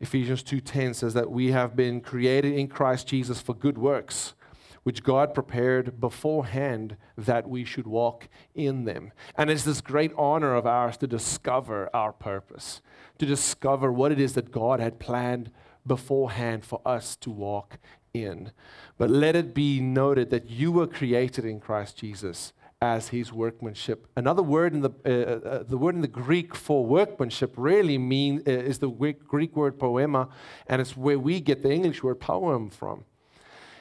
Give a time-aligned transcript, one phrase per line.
[0.00, 4.34] Ephesians 2:10 says that we have been created in Christ Jesus for good works,
[4.82, 9.12] which God prepared beforehand that we should walk in them.
[9.36, 12.82] And it's this great honor of ours to discover our purpose,
[13.18, 15.50] to discover what it is that God had planned
[15.86, 17.78] beforehand for us to walk
[18.12, 18.52] in.
[18.98, 22.52] But let it be noted that you were created in Christ Jesus
[22.82, 24.06] as his workmanship.
[24.16, 27.96] Another word in the, uh, uh, uh, the word in the Greek for workmanship really
[27.96, 30.28] mean, uh, is the Greek word poema,
[30.66, 33.04] and it's where we get the English word poem from.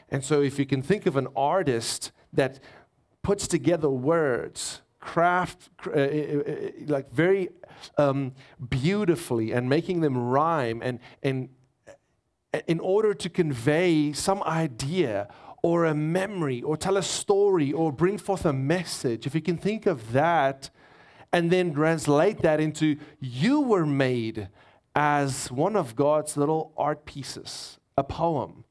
[0.10, 2.60] And so if you can think of an artist that
[3.22, 6.54] puts together words, craft, uh, uh,
[6.88, 7.50] like very
[7.98, 8.34] um,
[8.70, 11.50] beautifully and making them rhyme and, and
[12.68, 15.28] in order to convey some idea
[15.66, 19.58] or a memory or tell a story or bring forth a message, if you can
[19.58, 20.70] think of that
[21.34, 24.48] and then translate that into you were made
[24.94, 28.64] as one of God's little art pieces, a poem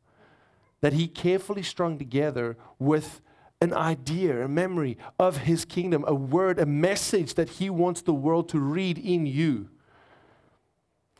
[0.82, 3.20] that He carefully strung together with
[3.60, 8.14] an idea, a memory of His kingdom, a word, a message that He wants the
[8.14, 9.68] world to read in you.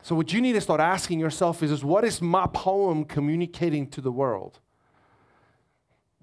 [0.03, 3.89] So, what you need to start asking yourself is, is what is my poem communicating
[3.89, 4.61] to the world?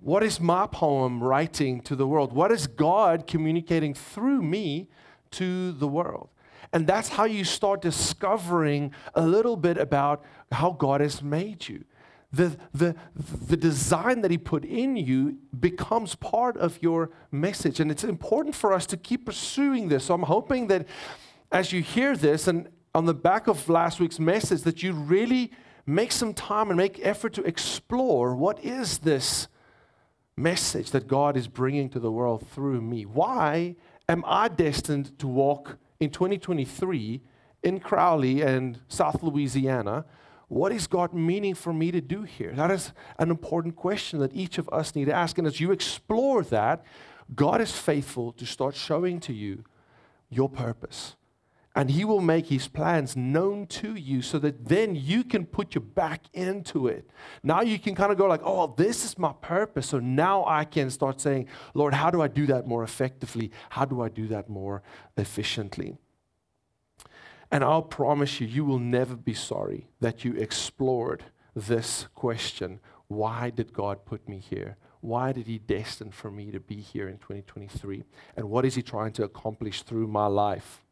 [0.02, 2.34] What is my poem writing to the world?
[2.34, 4.90] What is God communicating through me
[5.32, 6.30] to the world?
[6.74, 11.86] And that's how you start discovering a little bit about how God has made you.
[12.34, 17.80] The, the, the design that He put in you becomes part of your message.
[17.80, 20.06] And it's important for us to keep pursuing this.
[20.06, 20.88] So I'm hoping that
[21.52, 25.52] as you hear this, and on the back of last week's message, that you really
[25.86, 29.48] make some time and make effort to explore what is this
[30.42, 33.06] message that God is bringing to the world through me.
[33.06, 33.76] Why
[34.08, 37.22] am I destined to walk in 2023
[37.64, 40.06] in Crowley and South Louisiana?
[40.48, 42.52] What is God meaning for me to do here?
[42.54, 45.38] That is an important question that each of us need to ask.
[45.38, 46.84] And as you explore that,
[47.34, 49.64] God is faithful to start showing to you
[50.30, 51.16] your purpose
[51.76, 55.74] and he will make his plans known to you so that then you can put
[55.74, 57.10] your back into it.
[57.44, 60.66] Now you can kind of go like, "Oh, this is my purpose." So now I
[60.66, 63.52] can start saying, "Lord, how do I do that more effectively?
[63.70, 64.84] How do I do that more
[65.16, 65.98] efficiently?"
[67.52, 72.80] And I'll promise you, you will never be sorry that you explored this question.
[73.08, 74.78] Why did God put me here?
[75.02, 78.06] Why did He destine for me to be here in 2023?
[78.38, 80.86] And what is He trying to accomplish through my life?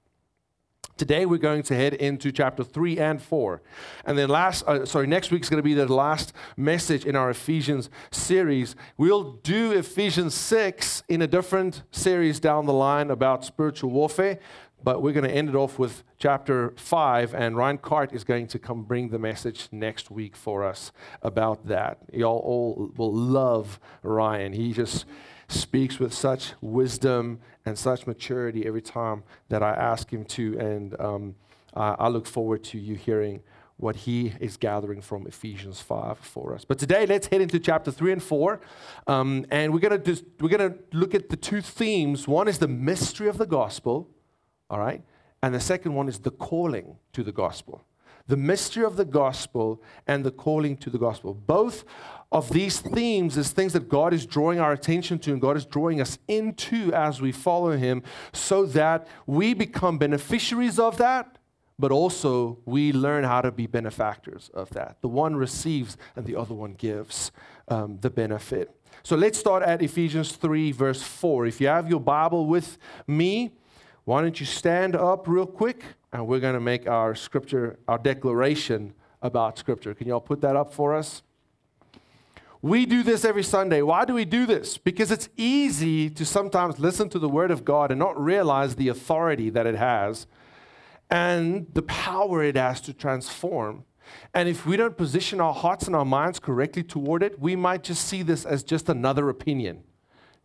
[0.98, 3.62] Today we're going to head into chapter 3 and 4.
[4.06, 7.30] And then last uh, sorry, next week's going to be the last message in our
[7.30, 8.76] Ephesians series.
[8.98, 14.40] We'll do Ephesians 6 in a different series down the line about spiritual warfare,
[14.84, 18.48] but we're going to end it off with chapter 5 and Ryan Cart is going
[18.48, 20.92] to come bring the message next week for us
[21.22, 22.00] about that.
[22.14, 24.54] Y'all all will love Ryan.
[24.54, 25.06] He just
[25.52, 30.58] speaks with such wisdom and such maturity every time that I ask him to.
[30.60, 31.36] And um,
[31.74, 33.42] I, I look forward to you hearing
[33.78, 36.66] what he is gathering from Ephesians 5 for us.
[36.66, 38.60] But today, let's head into chapter 3 and 4.
[39.08, 42.28] Um, and we're going to we're going to look at the two themes.
[42.28, 44.10] One is the mystery of the gospel,
[44.70, 45.02] all right?
[45.42, 47.82] And the second one is the calling to the gospel.
[48.30, 51.34] The mystery of the gospel and the calling to the gospel.
[51.34, 51.84] Both
[52.32, 55.66] of these themes is things that God is drawing our attention to and God is
[55.66, 61.40] drawing us into as we follow Him so that we become beneficiaries of that,
[61.80, 64.98] but also we learn how to be benefactors of that.
[65.02, 67.32] The one receives and the other one gives
[67.68, 68.76] um, the benefit.
[69.02, 71.48] So let's start at Ephesians 3, verse 4.
[71.48, 73.54] If you have your Bible with me,
[74.10, 78.00] why don't you stand up real quick and we're going to make our scripture, our
[78.00, 79.94] declaration about scripture.
[79.94, 81.22] Can y'all put that up for us?
[82.60, 83.84] We do this every Sunday.
[83.84, 84.80] Why do we do this?
[84.80, 88.88] Because it's easy to sometimes listen to the Word of God and not realize the
[88.88, 90.26] authority that it has
[91.12, 93.86] and the power it has to transform.
[94.34, 97.84] And if we don't position our hearts and our minds correctly toward it, we might
[97.84, 99.84] just see this as just another opinion,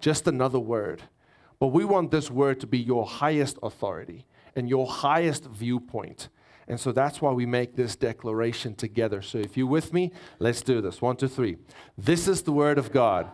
[0.00, 1.04] just another word.
[1.58, 6.28] But we want this word to be your highest authority and your highest viewpoint.
[6.66, 9.20] And so that's why we make this declaration together.
[9.22, 11.02] So if you're with me, let's do this.
[11.02, 11.58] One, two, three.
[11.98, 13.30] This is the word of God.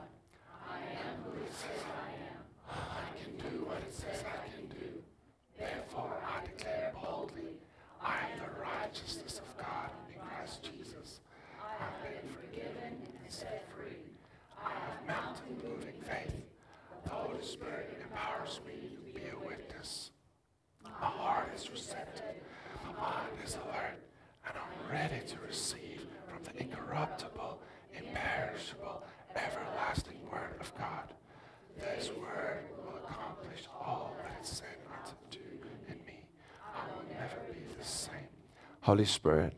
[38.90, 39.52] Holy Spirit,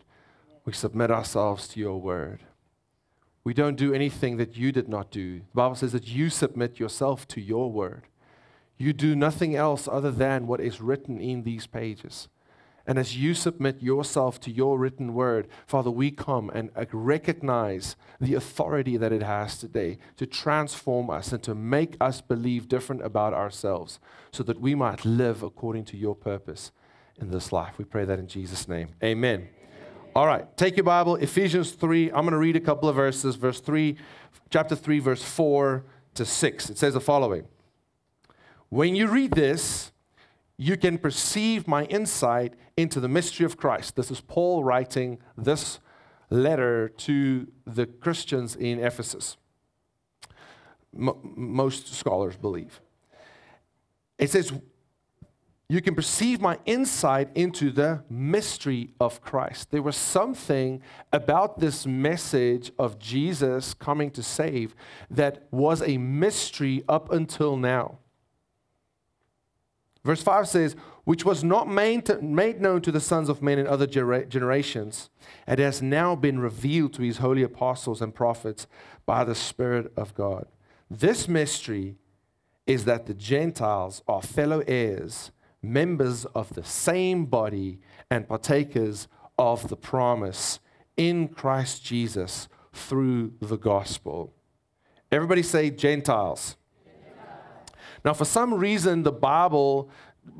[0.67, 2.41] we submit ourselves to your Word.
[3.45, 5.39] We don't do anything that you did not do.
[5.39, 8.03] The Bible says that you submit yourself to your Word.
[8.77, 12.29] You do nothing else other than what is written in these pages.
[12.87, 17.97] And as you submit yourself to your written word, Father, we come and uh, recognize
[18.21, 23.03] the authority that it has today to transform us and to make us believe different
[23.03, 23.99] about ourselves
[24.31, 26.71] so that we might live according to your purpose
[27.23, 27.79] in this life.
[27.79, 28.89] We pray that in Jesus' name.
[29.03, 29.49] Amen.
[30.15, 32.09] All right, take your Bible, Ephesians 3.
[32.09, 33.97] I'm going to read a couple of verses, verse 3,
[34.51, 35.85] chapter 3, verse 4
[36.15, 36.71] to 6.
[36.71, 37.45] It says the following
[38.69, 39.93] When you read this,
[40.59, 43.97] you can perceive my insight into the mystery of Christ.
[43.97, 45.79] This is Paul writing this
[46.29, 49.39] letter to the Christians in Ephesus.
[50.95, 52.81] M- most scholars believe.
[54.19, 54.53] It says,
[55.73, 59.71] You can perceive my insight into the mystery of Christ.
[59.71, 60.83] There was something
[61.15, 64.75] about this message of Jesus coming to save
[65.11, 68.01] that was a mystery up until now.
[70.05, 73.59] Verse 5 says, which was not made, to, made known to the sons of men
[73.59, 75.09] in other generations,
[75.47, 78.67] and has now been revealed to his holy apostles and prophets
[79.07, 80.49] by the Spirit of God.
[80.91, 81.97] This mystery
[82.67, 85.31] is that the Gentiles are fellow heirs,
[85.63, 87.79] members of the same body,
[88.11, 90.59] and partakers of the promise
[90.97, 94.35] in Christ Jesus through the gospel.
[95.11, 96.57] Everybody say Gentiles.
[98.05, 99.89] Now, for some reason, the Bible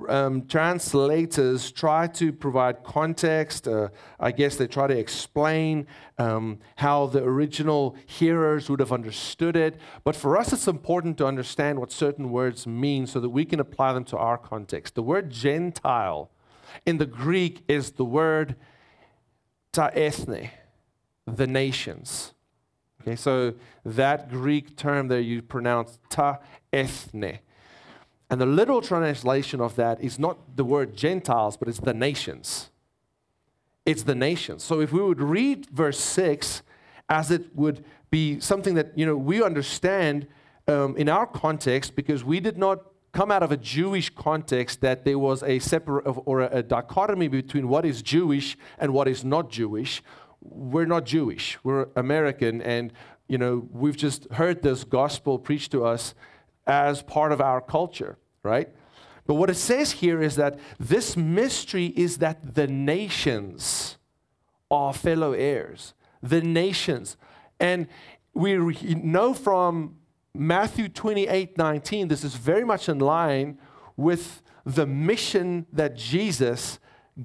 [0.09, 3.69] um, translators try to provide context.
[3.69, 3.89] Uh,
[4.19, 5.87] I guess they try to explain
[6.19, 9.81] um, how the original hearers would have understood it.
[10.05, 13.61] But for us, it's important to understand what certain words mean so that we can
[13.61, 14.95] apply them to our context.
[14.95, 16.31] The word Gentile
[16.87, 18.57] in the Greek is the word
[19.73, 20.51] ta ethne,
[21.27, 22.35] the nations.
[23.01, 23.55] Okay, so
[23.85, 26.39] that Greek term there you pronounce ta
[26.73, 27.41] ethne.
[28.33, 32.71] And the literal translation of that is not the word Gentiles, but it's the nations.
[33.85, 34.65] It's the nations.
[34.65, 36.63] So if we would read verse 6
[37.11, 40.29] as it would be something that you know we understand
[40.67, 42.79] um, in our context because we did not
[43.13, 47.29] come out of a Jewish context that there was a separate or a, a dichotomy
[47.29, 50.03] between what is Jewish and what is not Jewish.
[50.41, 51.59] We're not Jewish.
[51.63, 52.95] We're American, and
[53.29, 56.15] you know we've just heard this gospel preached to us
[56.67, 58.69] as part of our culture right?
[59.27, 63.99] But what it says here is that this mystery is that the nations
[64.71, 65.95] are fellow heirs.
[66.23, 67.17] The nations.
[67.61, 67.87] And
[68.35, 69.97] we know from
[70.35, 73.59] Matthew 28 19, this is very much in line
[73.97, 76.79] with the mission that Jesus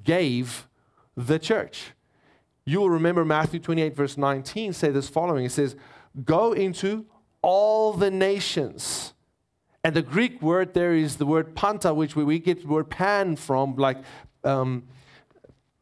[0.03, 0.67] gave
[1.15, 1.91] the church.
[2.65, 5.75] You will remember Matthew 28, verse 19, say this following It says,
[6.25, 7.05] Go into
[7.41, 9.13] all the nations
[9.87, 12.89] and the Greek word there is the word panta, which we, we get the word
[12.89, 13.95] pan from, like
[14.43, 14.83] um,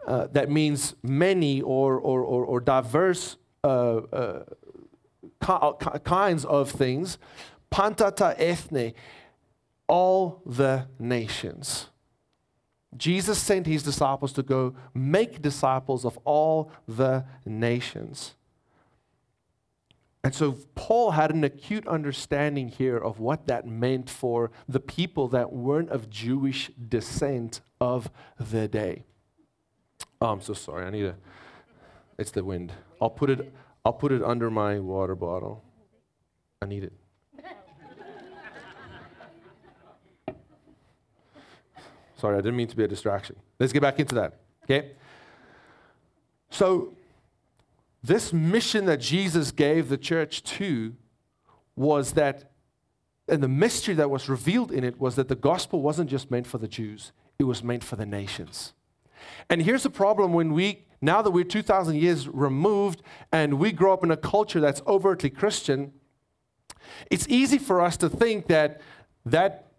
[0.06, 4.44] uh, that means many or, or, or, or diverse uh, uh,
[5.42, 5.72] uh
[6.04, 7.18] kinds of things.
[7.72, 8.94] Pantata ethne,
[9.88, 11.90] all the nations.
[12.96, 18.36] Jesus sent his disciples to go make disciples of all the nations.
[20.26, 25.28] And so Paul had an acute understanding here of what that meant for the people
[25.28, 29.04] that weren't of Jewish descent of the day.
[30.20, 30.84] Oh, I'm so sorry.
[30.88, 31.16] I need a.
[32.18, 32.74] It's the wind.
[33.00, 33.54] I'll put it.
[33.86, 35.64] I'll put it under my water bottle.
[36.60, 36.94] I need it.
[42.18, 43.36] sorry, I didn't mean to be a distraction.
[43.60, 44.40] Let's get back into that.
[44.64, 44.94] Okay.
[46.50, 46.96] So
[48.08, 50.96] this mission that Jesus gave the church to
[51.76, 52.52] was that,
[53.28, 56.48] and the mystery that was revealed in it was that the gospel wasn't just meant
[56.48, 58.74] for the Jews, it was meant for the nations.
[59.50, 63.94] And here's the problem when we, now that we're 2,000 years removed and we grow
[63.94, 65.94] up in a culture that's overtly Christian,
[67.10, 68.82] it's easy for us to think that
[69.26, 69.72] that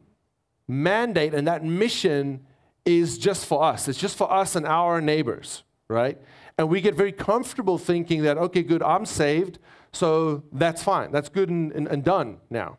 [0.67, 2.45] mandate and that mission
[2.85, 3.89] is just for us.
[3.89, 6.19] It's just for us and our neighbors, right?
[6.59, 9.59] And we get very comfortable thinking that, okay, good, I'm saved,
[9.93, 11.13] so that's fine.
[11.13, 12.79] That's good and, and, and done now.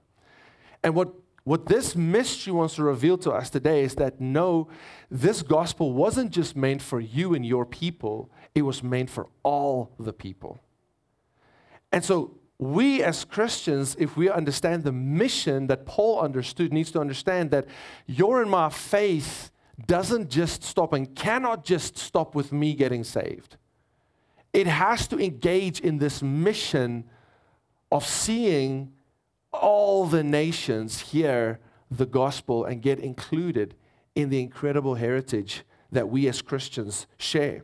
[0.83, 4.67] And what, what this mystery wants to reveal to us today is that no,
[5.11, 9.93] this gospel wasn't just meant for you and your people, it was meant for all
[9.99, 10.59] the people.
[11.91, 16.99] And so, we as Christians, if we understand the mission that Paul understood, needs to
[16.99, 17.67] understand that
[18.07, 19.51] your and my faith
[19.85, 23.57] doesn't just stop and cannot just stop with me getting saved.
[24.53, 27.05] It has to engage in this mission
[27.91, 28.93] of seeing
[29.51, 33.75] all the nations hear the gospel and get included
[34.15, 37.63] in the incredible heritage that we as Christians share.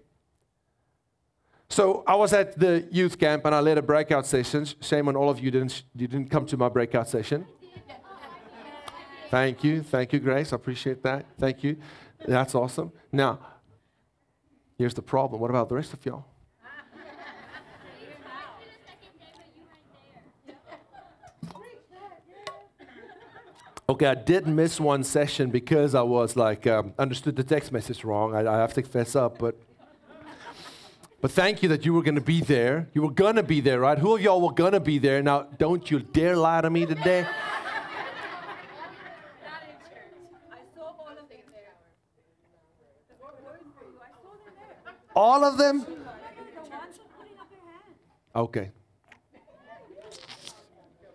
[1.70, 4.66] So I was at the youth camp and I led a breakout session.
[4.80, 7.46] Shame on all of you didn't you didn't come to my breakout session.
[9.32, 10.54] Thank you, thank you, Grace.
[10.54, 11.25] I appreciate that.
[11.40, 11.78] Thank you.
[12.28, 12.92] That's awesome.
[13.12, 13.40] Now,
[14.78, 15.42] here's the problem.
[15.42, 16.25] What about the rest of y'all?
[23.90, 28.06] Okay, I did miss one session because I was like, um, understood the text message
[28.06, 28.34] wrong.
[28.34, 29.56] I, I have to fess up, but.
[31.20, 32.90] But thank you that you were going to be there.
[32.94, 33.98] You were going to be there, right?
[33.98, 35.24] Who of y'all were going to be there?
[35.24, 37.25] Now, don't you dare lie to me today.
[45.16, 45.86] All of them?
[48.36, 48.72] Okay.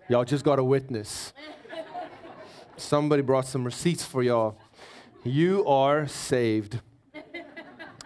[0.08, 1.32] Y'all just got a witness.
[2.80, 4.58] Somebody brought some receipts for y'all.
[5.24, 6.80] You are saved.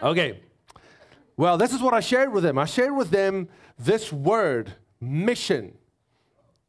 [0.02, 0.40] Okay.
[1.36, 2.58] Well, this is what I shared with them.
[2.58, 3.48] I shared with them
[3.78, 5.74] this word, mission.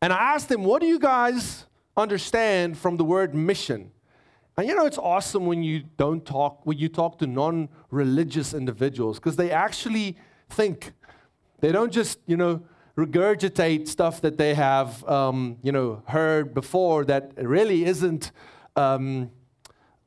[0.01, 3.91] And I asked them, what do you guys understand from the word mission?
[4.57, 8.53] And you know, it's awesome when you don't talk, when you talk to non religious
[8.53, 10.17] individuals, because they actually
[10.49, 10.91] think.
[11.61, 12.61] They don't just, you know,
[12.97, 18.31] regurgitate stuff that they have, um, you know, heard before that really isn't
[18.75, 19.31] um,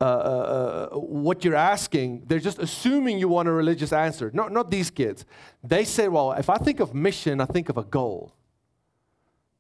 [0.00, 2.23] uh, uh, uh, what you're asking.
[2.26, 4.31] They're just assuming you want a religious answer.
[4.33, 5.25] Not, not these kids.
[5.64, 8.35] They say, well, if I think of mission, I think of a goal.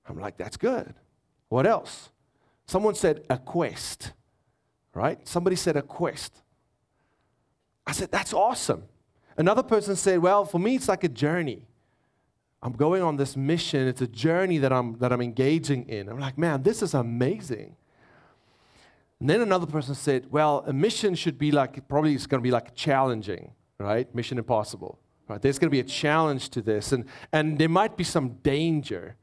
[0.08, 0.94] I'm like, that's good.
[1.48, 2.10] What else?
[2.66, 4.12] Someone said a quest,
[4.94, 5.26] right?
[5.26, 6.42] Somebody said a quest.
[7.86, 8.84] I said, that's awesome.
[9.36, 11.62] Another person said, well, for me, it's like a journey.
[12.66, 13.86] I'm going on this mission.
[13.86, 16.08] It's a journey that I'm, that I'm engaging in.
[16.08, 17.76] I'm like, man, this is amazing.
[19.20, 22.42] And then another person said, well, a mission should be like, probably it's going to
[22.42, 24.12] be like challenging, right?
[24.16, 25.40] Mission impossible, right?
[25.40, 29.14] There's going to be a challenge to this, and, and there might be some danger.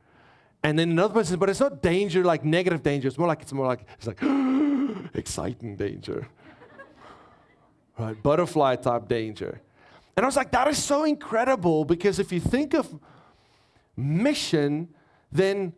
[0.64, 3.10] And then another person said, but it's not danger like negative danger.
[3.10, 4.22] It's more like, it's more like, it's like
[5.16, 6.30] exciting danger,
[8.00, 8.24] right?
[8.24, 9.60] Butterfly type danger.
[10.16, 12.88] And I was like, that is so incredible because if you think of
[13.96, 14.90] mission,
[15.32, 15.74] then,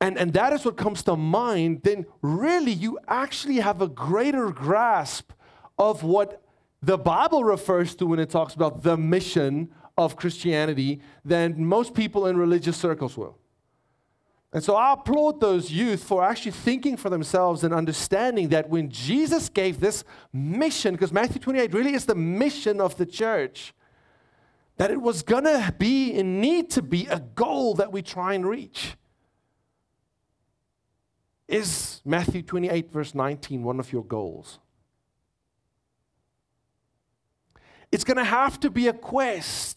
[0.00, 4.50] and, and that is what comes to mind, then really you actually have a greater
[4.50, 5.32] grasp
[5.78, 6.42] of what
[6.82, 12.26] the Bible refers to when it talks about the mission of Christianity than most people
[12.26, 13.36] in religious circles will.
[14.52, 18.88] And so I applaud those youth for actually thinking for themselves and understanding that when
[18.88, 23.74] Jesus gave this mission, because Matthew 28 really is the mission of the church,
[24.78, 28.34] that it was going to be and need to be a goal that we try
[28.34, 28.94] and reach.
[31.46, 34.60] Is Matthew 28, verse 19, one of your goals?
[37.90, 39.67] It's going to have to be a quest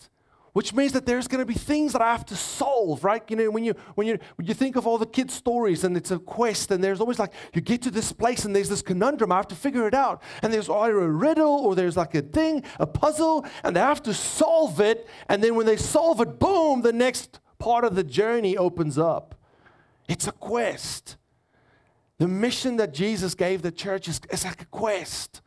[0.54, 3.24] which means that there's going to be things that I have to solve, right?
[3.30, 5.96] You know, when you when you when you think of all the kids' stories and
[5.96, 8.82] it's a quest, and there's always like you get to this place and there's this
[8.82, 12.16] conundrum, I have to figure it out, and there's either a riddle or there's like
[12.16, 16.20] a thing, a puzzle, and they have to solve it, and then when they solve
[16.22, 19.36] it, boom, the next part of the journey opens up.
[20.08, 21.18] It's a quest.
[22.18, 25.42] The mission that Jesus gave the church is, is like a quest.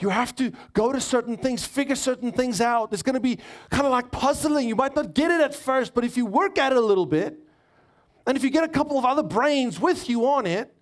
[0.00, 2.92] You have to go to certain things, figure certain things out.
[2.92, 3.38] It's going to be
[3.70, 4.66] kind of like puzzling.
[4.66, 7.06] You might not get it at first, but if you work at it a little
[7.06, 7.38] bit,
[8.26, 10.74] and if you get a couple of other brains with you on it,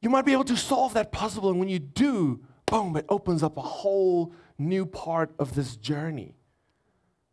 [0.00, 1.50] you might be able to solve that puzzle.
[1.50, 6.34] And when you do, boom, it opens up a whole new part of this journey.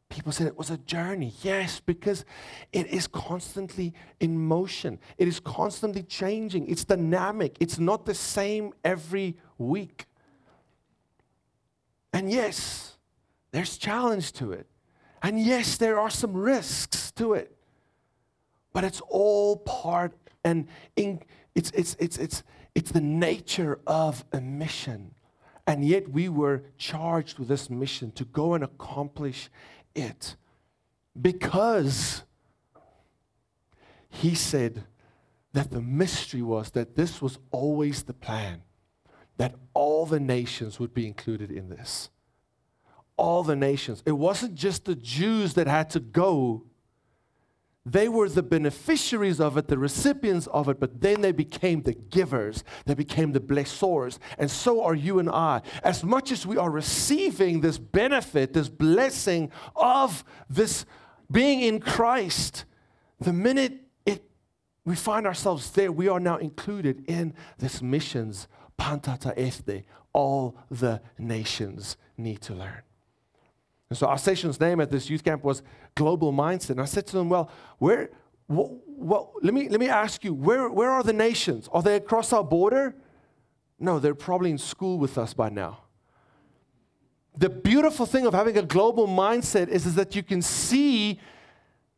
[0.09, 1.33] People said it was a journey.
[1.41, 2.25] Yes, because
[2.71, 8.73] it is constantly in motion, it is constantly changing, it's dynamic, it's not the same
[8.83, 10.05] every week.
[12.13, 12.95] And yes,
[13.51, 14.67] there's challenge to it.
[15.21, 17.57] And yes, there are some risks to it.
[18.71, 21.21] But it's all part and in,
[21.55, 22.43] it's, it's, it's, it's,
[22.75, 25.15] it's the nature of a mission.
[25.65, 29.49] And yet we were charged with this mission to go and accomplish
[29.95, 30.35] it
[31.19, 32.23] because
[34.09, 34.83] he said
[35.53, 38.63] that the mystery was that this was always the plan
[39.37, 42.09] that all the nations would be included in this.
[43.15, 44.01] all the nations.
[44.05, 46.63] It wasn't just the Jews that had to go,
[47.85, 51.93] they were the beneficiaries of it, the recipients of it, but then they became the
[51.93, 52.63] givers.
[52.85, 54.19] They became the blessors.
[54.37, 55.61] And so are you and I.
[55.83, 60.85] As much as we are receiving this benefit, this blessing of this
[61.29, 62.65] being in Christ,
[63.19, 63.82] the minute
[64.85, 68.47] we find ourselves there, we are now included in this missions,
[68.77, 72.81] pantata ethne, all the nations need to learn.
[73.89, 75.61] And so our station's name at this youth camp was
[75.95, 76.71] Global Mindset.
[76.71, 78.09] And I said to them, well, where,
[78.47, 81.69] well, let, me, let me ask you, where, where are the nations?
[81.71, 82.95] Are they across our border?
[83.79, 85.79] No, they're probably in school with us by now.
[87.37, 91.19] The beautiful thing of having a global mindset is, is that you can see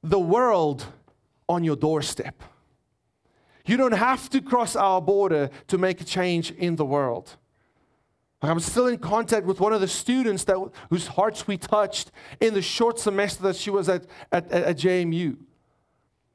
[0.01, 0.85] the world
[1.47, 2.41] on your doorstep.
[3.65, 7.35] You don't have to cross our border to make a change in the world.
[8.41, 10.57] I'm still in contact with one of the students that,
[10.89, 15.37] whose hearts we touched in the short semester that she was at, at, at JMU.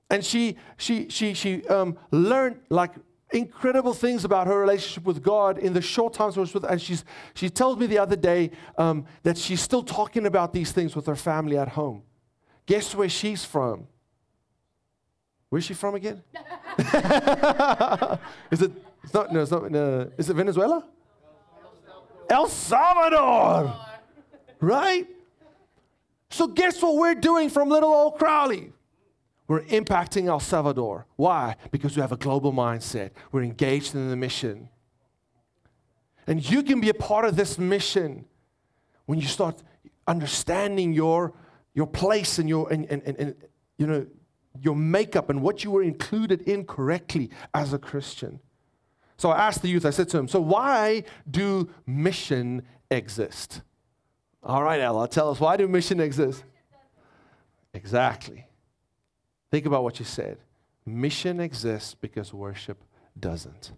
[0.09, 2.93] And she, she, she, she um, learned like
[3.33, 6.65] incredible things about her relationship with God in the short time she was with.
[6.65, 10.73] And she's, she told me the other day um, that she's still talking about these
[10.73, 12.03] things with her family at home.
[12.67, 13.87] Guess where she's from?
[15.51, 16.23] Where's she from again?
[18.51, 18.73] is it?
[19.03, 19.33] It's not.
[19.33, 19.71] No, it's not.
[19.71, 20.87] No, is it Venezuela?
[22.31, 23.75] El Salvador.
[24.61, 25.09] Right?
[26.31, 28.73] So, guess what we're doing from little old Crowley?
[29.49, 31.07] We're impacting El Salvador.
[31.17, 31.57] Why?
[31.73, 33.11] Because we have a global mindset.
[33.33, 34.69] We're engaged in the mission.
[36.29, 38.27] And you can be a part of this mission
[39.07, 39.61] when you start
[40.07, 41.33] understanding your,
[41.75, 43.35] your place and your and, and, and, and
[43.77, 44.07] you know
[44.61, 48.41] your makeup and what you were included in correctly as a Christian.
[49.17, 53.63] So I asked the youth, I said to him, So why do mission exist?
[54.43, 56.43] All right, Ella, tell us, why do mission exist?
[57.75, 58.47] Exactly.
[59.51, 60.39] Think about what you said.
[60.87, 62.83] Mission exists because worship
[63.19, 63.73] doesn't.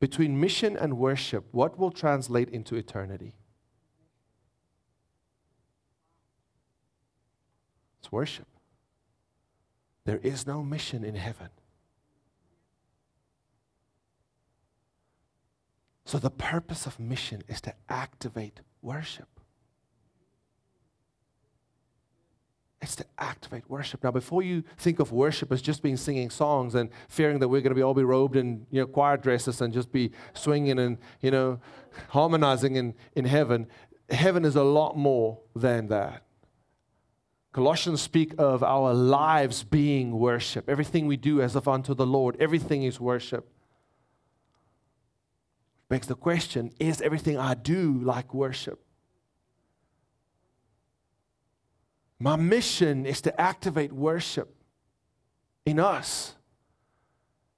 [0.00, 3.34] Between mission and worship, what will translate into eternity?
[8.08, 8.46] It's worship.
[10.06, 11.48] There is no mission in heaven.
[16.06, 19.28] So, the purpose of mission is to activate worship.
[22.80, 24.02] It's to activate worship.
[24.02, 27.60] Now, before you think of worship as just being singing songs and fearing that we're
[27.60, 30.78] going to be all be robed in you know, choir dresses and just be swinging
[30.78, 31.60] and you know
[32.08, 33.66] harmonizing in, in heaven,
[34.08, 36.22] heaven is a lot more than that.
[37.52, 40.68] Colossians speak of our lives being worship.
[40.68, 43.50] Everything we do as of unto the Lord, everything is worship
[45.88, 48.84] begs the question is everything I do like worship?
[52.18, 54.54] My mission is to activate worship
[55.64, 56.34] in us,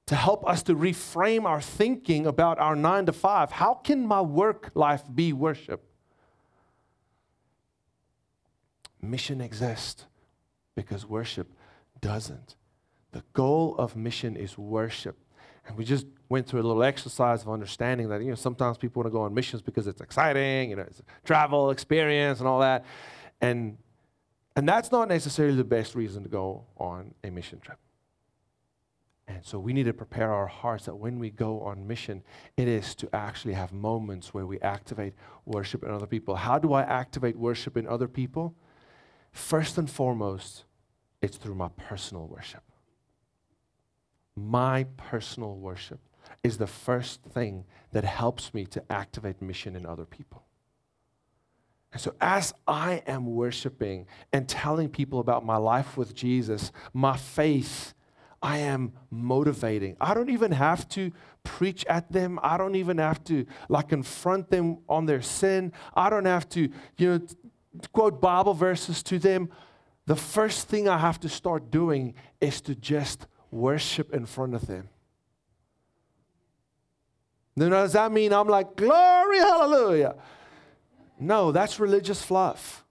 [0.07, 3.53] to help us to reframe our thinking about our nine to five.
[3.53, 5.90] How can my work life be worship?
[9.03, 10.07] Mission exists
[10.75, 11.53] because worship
[12.01, 12.57] doesn't.
[13.13, 15.17] The goal of mission is worship.
[15.67, 19.01] And we just went through a little exercise of understanding that, you know, sometimes people
[19.01, 22.61] want to go on missions because it's exciting, you know, it's travel experience and all
[22.61, 22.85] that.
[23.41, 23.77] And,
[24.57, 27.79] and that's not necessarily the best reason to go on a mission trip.
[29.27, 32.23] And so we need to prepare our hearts that when we go on mission,
[32.57, 35.15] it is to actually have moments where we activate
[35.47, 36.35] worship in other people.
[36.35, 38.55] How do I activate worship in other people?
[39.33, 40.65] First and foremost,
[41.23, 42.63] it's through my personal worship.
[44.37, 46.01] My personal worship
[46.43, 50.45] is the first thing that helps me to activate mission in other people.
[51.93, 57.17] And so, as I am worshiping and telling people about my life with Jesus, my
[57.17, 57.95] faith,
[58.41, 59.97] I am motivating.
[60.01, 61.11] I don't even have to
[61.43, 62.39] preach at them.
[62.43, 65.73] I don't even have to like confront them on their sin.
[65.95, 67.21] I don't have to, you know,
[67.93, 69.51] quote Bible verses to them.
[70.07, 74.67] The first thing I have to start doing is to just worship in front of
[74.67, 74.89] them.
[77.57, 80.15] Then does that mean I'm like, glory, hallelujah?
[81.19, 82.85] No, that's religious fluff.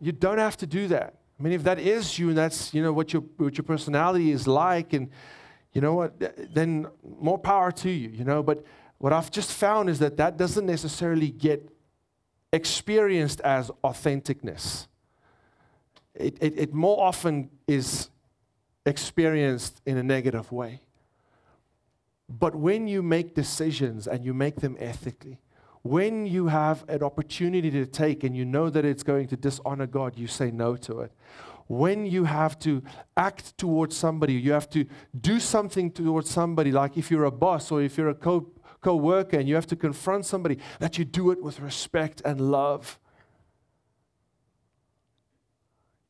[0.00, 1.14] You don't have to do that.
[1.38, 4.32] I mean, if that is you and that's, you know, what your, what your personality
[4.32, 5.10] is like, and
[5.72, 8.42] you know what, then more power to you, you know.
[8.42, 8.64] But
[8.98, 11.68] what I've just found is that that doesn't necessarily get
[12.52, 14.86] experienced as authenticness.
[16.14, 18.08] It, it, it more often is
[18.86, 20.80] experienced in a negative way.
[22.28, 25.38] But when you make decisions and you make them ethically,
[25.82, 29.86] when you have an opportunity to take and you know that it's going to dishonor
[29.86, 31.12] God, you say no to it.
[31.66, 32.82] When you have to
[33.16, 34.86] act towards somebody, you have to
[35.18, 38.46] do something towards somebody, like if you're a boss or if you're a co
[38.84, 42.98] worker and you have to confront somebody, that you do it with respect and love.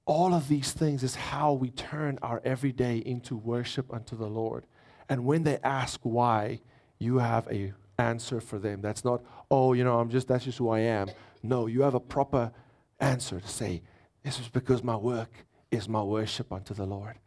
[0.07, 4.67] All of these things is how we turn our everyday into worship unto the Lord.
[5.09, 6.61] And when they ask why,
[6.99, 8.81] you have a answer for them.
[8.81, 11.09] That's not, oh, you know, I'm just, that's just who I am.
[11.43, 12.53] No, you have a proper
[13.01, 13.83] answer to say,
[14.23, 15.31] this is because my work
[15.71, 17.19] is my worship unto the Lord.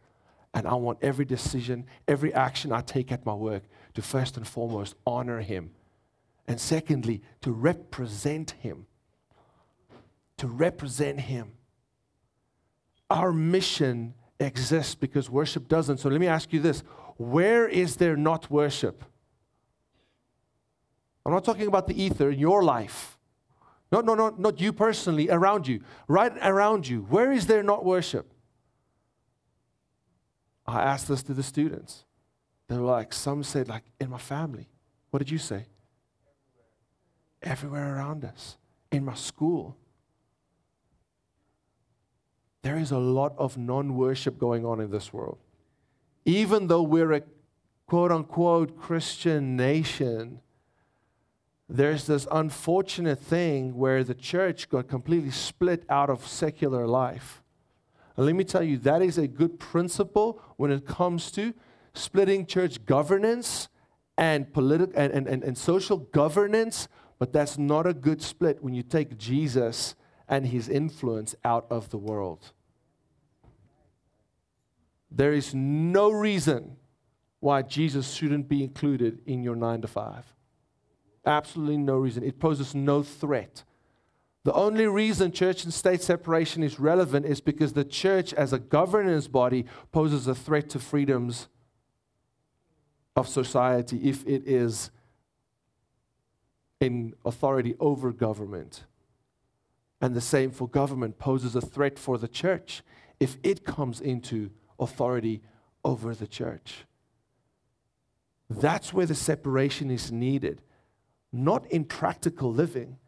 [0.54, 3.62] And I want every decision, every action I take at my work
[3.94, 5.70] to first and foremost honor Him.
[6.46, 8.86] And secondly, to represent Him.
[10.38, 11.52] To represent Him.
[13.10, 15.98] Our mission exists because worship doesn't.
[15.98, 16.80] So let me ask you this
[17.16, 19.04] where is there not worship?
[21.24, 23.18] I'm not talking about the ether in your life.
[23.92, 25.82] No, no, no, not you personally, around you.
[26.08, 27.02] Right around you.
[27.02, 28.32] Where is there not worship?
[30.66, 32.04] I asked this to the students.
[32.72, 34.66] They were like, some said, like, in my family.
[35.10, 35.66] What did you say?
[37.42, 38.56] Everywhere, around us.
[38.90, 39.76] In my school.
[42.62, 45.36] There is a lot of non worship going on in this world.
[46.24, 47.22] Even though we're a
[47.86, 50.40] quote unquote Christian nation,
[51.68, 57.42] there's this unfortunate thing where the church got completely split out of secular life.
[58.16, 61.52] And let me tell you, that is a good principle when it comes to
[61.94, 63.68] splitting church governance
[64.16, 68.74] and, political and, and, and, and social governance, but that's not a good split when
[68.74, 69.94] you take Jesus
[70.28, 72.52] and his influence out of the world.
[75.10, 76.76] There is no reason
[77.40, 80.24] why Jesus shouldn't be included in your nine to five.
[81.26, 82.22] Absolutely no reason.
[82.22, 83.64] It poses no threat.
[84.44, 88.58] The only reason church and state separation is relevant is because the church, as a
[88.58, 91.48] governance body, poses a threat to freedoms
[93.16, 94.90] of society if it is
[96.80, 98.84] in authority over government.
[100.00, 102.82] And the same for government poses a threat for the church
[103.20, 105.42] if it comes into authority
[105.84, 106.84] over the church.
[108.50, 110.62] That's where the separation is needed
[111.32, 112.98] not in practical living.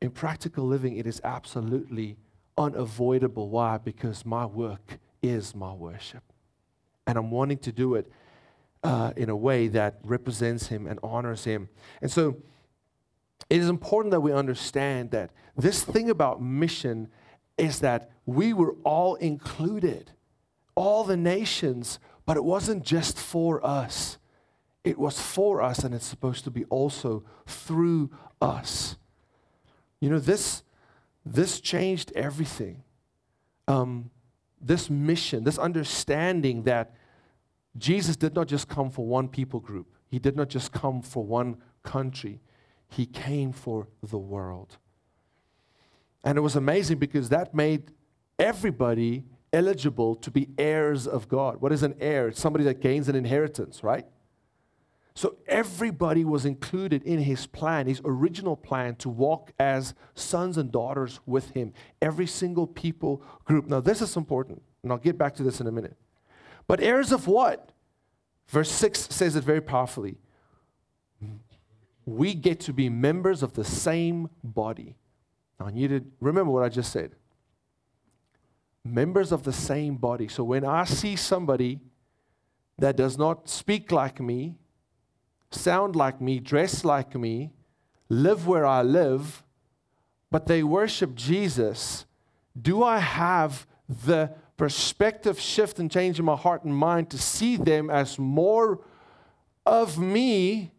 [0.00, 2.16] In practical living, it is absolutely
[2.56, 3.50] unavoidable.
[3.50, 3.78] Why?
[3.78, 6.22] Because my work is my worship.
[7.06, 8.10] And I'm wanting to do it
[8.84, 11.68] uh, in a way that represents Him and honors Him.
[12.02, 12.36] And so
[13.50, 17.08] it is important that we understand that this thing about mission
[17.56, 20.12] is that we were all included,
[20.74, 24.18] all the nations, but it wasn't just for us.
[24.82, 28.96] It was for us, and it's supposed to be also through us.
[30.00, 30.62] You know, this,
[31.24, 32.82] this changed everything.
[33.66, 34.10] Um,
[34.60, 36.94] this mission, this understanding that
[37.76, 41.24] Jesus did not just come for one people group, He did not just come for
[41.24, 42.40] one country,
[42.88, 44.78] He came for the world.
[46.22, 47.92] And it was amazing because that made
[48.38, 51.60] everybody eligible to be heirs of God.
[51.60, 52.28] What is an heir?
[52.28, 54.06] It's somebody that gains an inheritance, right?
[55.14, 60.72] So everybody was included in his plan, his original plan to walk as sons and
[60.72, 61.72] daughters with him.
[62.02, 63.66] Every single people group.
[63.66, 65.96] Now, this is important, and I'll get back to this in a minute.
[66.66, 67.70] But heirs of what?
[68.48, 70.18] Verse 6 says it very powerfully.
[72.06, 74.96] We get to be members of the same body.
[75.58, 77.14] Now, I need to remember what I just said.
[78.84, 80.28] Members of the same body.
[80.28, 81.80] So when I see somebody
[82.78, 84.56] that does not speak like me,
[85.50, 87.52] sound like me, dress like me,
[88.08, 89.42] live where I live,
[90.30, 92.04] but they worship Jesus,
[92.60, 97.56] do I have the perspective shift and change in my heart and mind to see
[97.56, 98.80] them as more
[99.66, 100.72] of me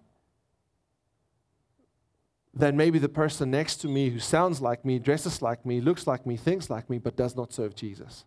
[2.53, 6.07] than maybe the person next to me who sounds like me, dresses like me, looks
[6.07, 8.23] like me, thinks like me, but does not serve Jesus?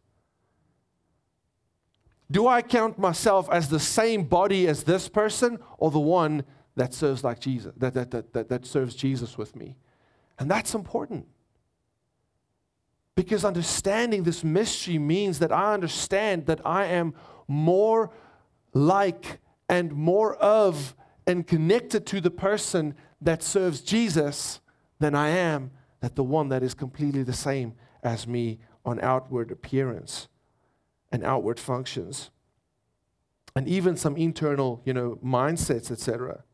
[2.31, 6.45] Do I count myself as the same body as this person or the one
[6.77, 9.77] that serves like Jesus, that, that, that, that, serves Jesus with me?
[10.39, 11.27] And that's important.
[13.19, 17.15] Because understanding this mystery means that I understand that I am
[17.49, 18.13] more
[18.73, 20.95] like and more of
[21.27, 24.61] and connected to the person that serves Jesus
[25.01, 29.51] than I am that the one that is completely the same as me on outward
[29.51, 30.29] appearance
[31.11, 32.31] and outward functions
[33.57, 36.45] and even some internal you know mindsets etc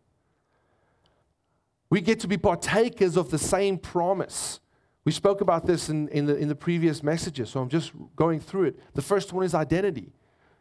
[1.90, 4.60] We get to be partakers of the same promise.
[5.04, 8.40] We spoke about this in, in, the, in the previous messages, so I'm just going
[8.40, 8.94] through it.
[8.94, 10.12] The first one is identity.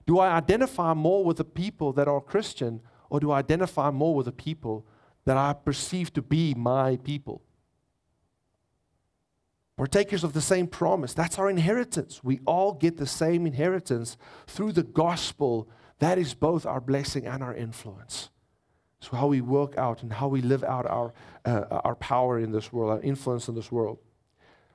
[0.06, 4.16] Do I identify more with the people that are Christian, or do I identify more
[4.16, 4.86] with the people
[5.26, 7.42] that I perceive to be my people?
[9.78, 11.14] Partakers of the same promise.
[11.14, 12.24] That's our inheritance.
[12.24, 15.70] We all get the same inheritance through the gospel.
[16.00, 18.30] That is both our blessing and our influence.
[19.00, 22.52] So, how we work out and how we live out our, uh, our power in
[22.52, 24.00] this world, our influence in this world.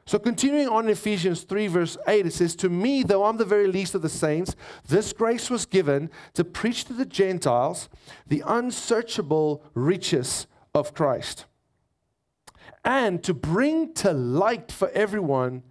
[0.08, 3.44] So, continuing on in Ephesians 3, verse 8, it says, To me, though I'm the
[3.44, 4.56] very least of the saints,
[4.88, 7.90] this grace was given to preach to the Gentiles
[8.26, 11.44] the unsearchable riches of Christ,
[12.86, 15.62] and to bring to light for everyone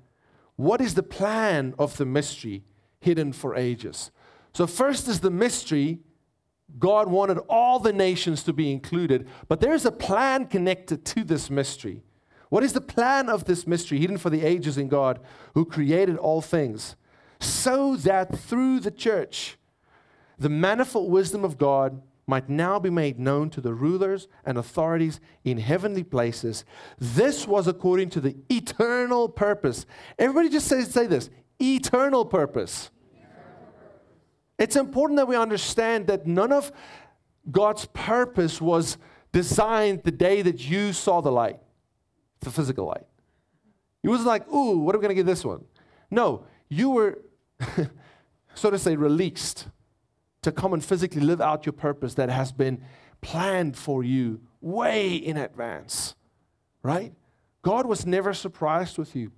[0.56, 2.64] what is the plan of the mystery
[3.00, 4.12] hidden for ages.
[4.54, 5.98] So, first is the mystery.
[6.78, 11.50] God wanted all the nations to be included, but there's a plan connected to this
[11.50, 12.04] mystery.
[12.50, 15.20] What is the plan of this mystery hidden for the ages in God
[15.54, 16.96] who created all things?
[17.40, 19.58] So that through the church,
[20.40, 25.20] the manifold wisdom of God might now be made known to the rulers and authorities
[25.46, 26.66] in heavenly places.
[27.00, 29.86] This was according to the eternal purpose.
[30.20, 31.30] Everybody just say, say this
[31.60, 32.92] eternal purpose.
[34.60, 36.72] It's important that we understand that none of
[37.50, 38.98] God's purpose was
[39.32, 41.60] designed the day that you saw the light
[42.42, 43.06] the physical light.
[44.02, 45.66] He wasn't like, ooh, what are we going to get this one?
[46.10, 47.20] No, you were,
[48.54, 49.68] so to say, released
[50.42, 52.82] to come and physically live out your purpose that has been
[53.22, 56.16] planned for you way in advance,
[56.84, 57.14] right?
[57.64, 59.32] God was never surprised with you.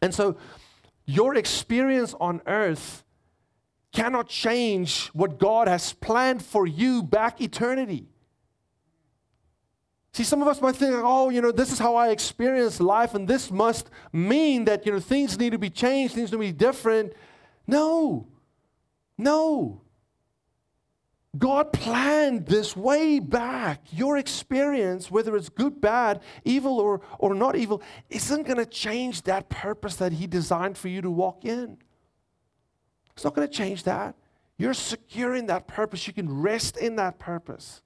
[0.00, 0.36] And so
[1.04, 3.04] your experience on earth
[3.92, 8.08] cannot change what God has planned for you back eternity.
[10.14, 13.14] See, some of us might think, oh, you know, this is how I experience life,
[13.14, 16.38] and this must mean that, you know, things need to be changed, things need to
[16.38, 17.14] be different.
[17.66, 18.28] No,
[19.18, 19.80] no.
[21.36, 23.80] God planned this way back.
[23.90, 29.22] Your experience, whether it's good, bad, evil, or, or not evil, isn't going to change
[29.22, 31.76] that purpose that He designed for you to walk in.
[33.14, 34.14] It's not going to change that.
[34.58, 36.06] You're secure in that purpose.
[36.06, 37.82] You can rest in that purpose.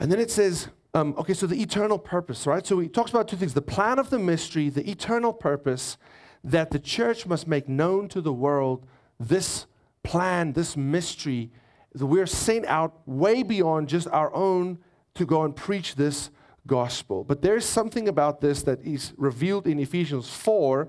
[0.00, 2.66] And then it says, um, okay, so the eternal purpose, right?
[2.66, 5.98] So he talks about two things the plan of the mystery, the eternal purpose
[6.42, 8.86] that the church must make known to the world
[9.20, 9.66] this
[10.02, 11.50] plan, this mystery,
[11.94, 14.78] that we're sent out way beyond just our own
[15.14, 16.30] to go and preach this
[16.66, 17.24] gospel.
[17.24, 20.88] But there's something about this that is revealed in Ephesians 4.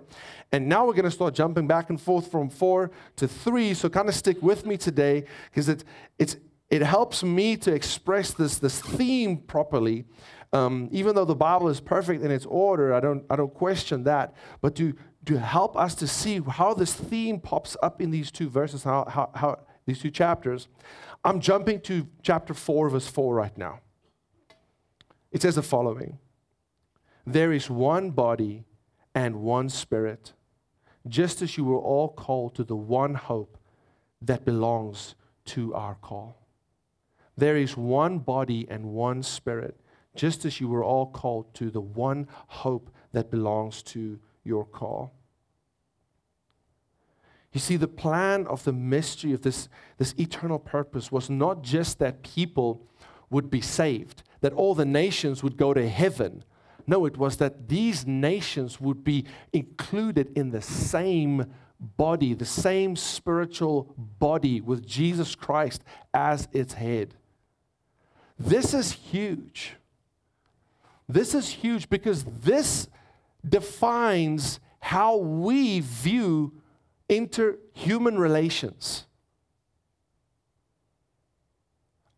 [0.51, 3.73] And now we're going to start jumping back and forth from 4 to 3.
[3.73, 5.83] So kind of stick with me today because it's,
[6.19, 6.37] it's,
[6.71, 10.05] it helps me to express this, this theme properly.
[10.53, 14.05] Um, even though the Bible is perfect in its order, I don't, I don't question
[14.05, 14.33] that.
[14.61, 18.49] But to, to help us to see how this theme pops up in these two
[18.49, 20.69] verses, how, how, how these two chapters,
[21.25, 23.81] I'm jumping to chapter 4, verse 4 right now.
[25.29, 26.19] It says the following
[27.27, 28.63] There is one body
[29.13, 30.31] and one spirit,
[31.05, 33.57] just as you were all called to the one hope
[34.21, 35.15] that belongs
[35.47, 36.40] to our call.
[37.37, 39.79] There is one body and one spirit,
[40.15, 45.13] just as you were all called to the one hope that belongs to your call.
[47.53, 49.67] You see, the plan of the mystery of this,
[49.97, 52.87] this eternal purpose was not just that people
[53.29, 56.43] would be saved, that all the nations would go to heaven.
[56.87, 61.45] No, it was that these nations would be included in the same
[61.79, 67.15] body, the same spiritual body with Jesus Christ as its head.
[68.43, 69.75] This is huge.
[71.07, 72.87] This is huge because this
[73.47, 76.53] defines how we view
[77.07, 79.05] interhuman relations.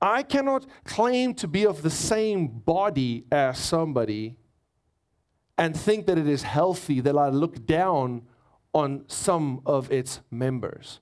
[0.02, 4.38] I cannot claim to be of the same body as somebody
[5.58, 8.24] and think that it is healthy that I look down
[8.74, 11.02] on some of its members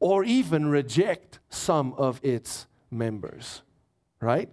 [0.00, 3.62] or even reject some of its members,
[4.20, 4.48] right?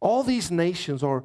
[0.00, 1.24] All these nations are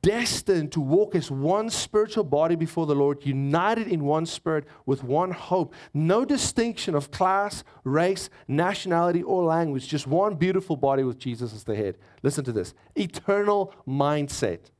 [0.00, 5.02] destined to walk as one spiritual body before the Lord, united in one spirit with
[5.02, 5.74] one hope.
[5.92, 11.64] No distinction of class, race, nationality, or language, just one beautiful body with Jesus as
[11.64, 11.98] the head.
[12.22, 14.70] Listen to this eternal mindset.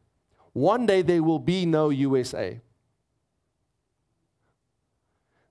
[0.53, 2.61] One day there will be no USA.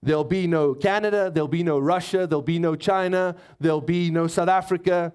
[0.03, 4.27] There'll be no Canada, there'll be no Russia, there'll be no China, there'll be no
[4.27, 5.13] South Africa.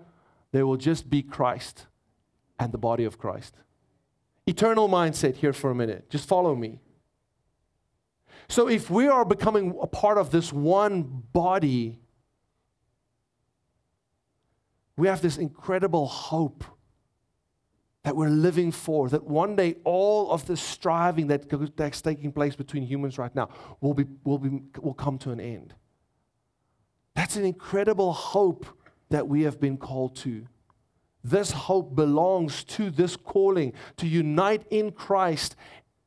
[0.53, 1.87] There will just be Christ
[2.59, 3.57] and the body of Christ.
[4.46, 6.09] Eternal mindset here for a minute.
[6.09, 6.79] Just follow me.
[8.49, 11.99] So, if we are becoming a part of this one body,
[14.96, 16.64] we have this incredible hope
[18.07, 22.55] that we're living for, that one day all of the striving that, that's taking place
[22.55, 23.49] between humans right now
[23.81, 25.75] will, be, will, be, will come to an end.
[27.16, 28.64] That's an incredible hope
[29.11, 30.47] that we have been called to.
[31.25, 35.57] This hope belongs to this calling to unite in Christ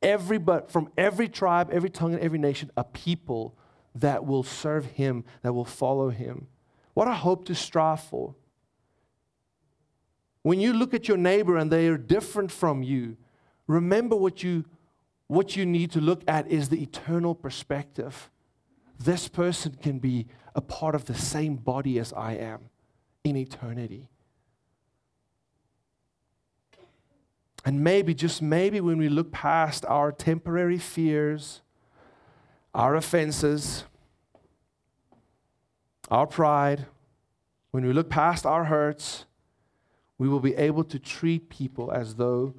[0.01, 3.57] everybody from every tribe, every tongue, and every nation, a people
[3.93, 6.47] that will serve Him, that will follow Him.
[6.93, 8.35] What a hope to strive for.
[10.41, 13.17] When you look at your neighbor and they are different from you,
[13.67, 14.65] remember what you,
[15.28, 18.30] what you need to look at is the eternal perspective.
[18.97, 22.69] This person can be a part of the same body as I am
[23.23, 24.10] in eternity.
[27.65, 31.62] And maybe, just maybe, when we look past our temporary fears,
[32.73, 33.84] our offenses,
[36.10, 36.86] our pride,
[37.71, 39.25] when we look past our hurts,
[40.19, 42.53] we will be able to treat people as though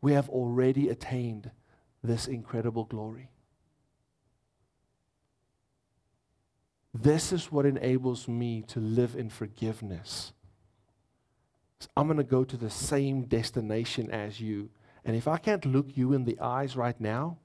[0.00, 1.50] we have already attained
[2.04, 3.30] this incredible glory.
[6.94, 10.32] This is what enables me to live in forgiveness.
[11.80, 14.70] So I'm going to go to the same destination as you.
[15.04, 17.38] And if I can't look you in the eyes right now,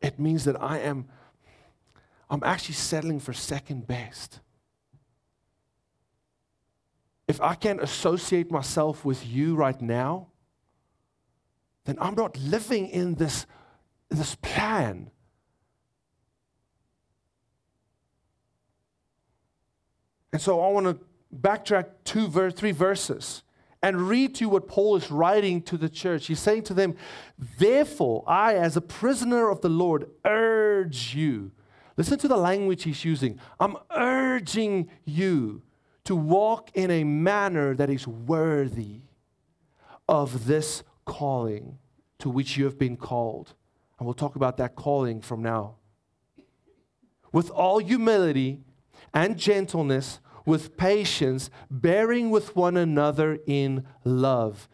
[0.00, 1.06] it means that I am
[2.30, 4.40] I'm actually settling for second best
[7.30, 10.26] if I can't associate myself with you right now,
[11.84, 13.46] then I'm not living in this,
[14.08, 15.12] this plan.
[20.32, 20.98] And so I want to
[21.32, 23.44] backtrack two, ver- three verses
[23.80, 26.26] and read to you what Paul is writing to the church.
[26.26, 26.96] He's saying to them,
[27.38, 31.52] Therefore, I, as a prisoner of the Lord, urge you.
[31.96, 33.38] Listen to the language he's using.
[33.60, 35.62] I'm urging you
[36.10, 39.02] to walk in a manner that is worthy
[40.08, 41.78] of this calling
[42.18, 43.54] to which you have been called.
[43.96, 45.76] And we'll talk about that calling from now.
[47.32, 48.58] With all humility
[49.14, 54.68] and gentleness, with patience, bearing with one another in love.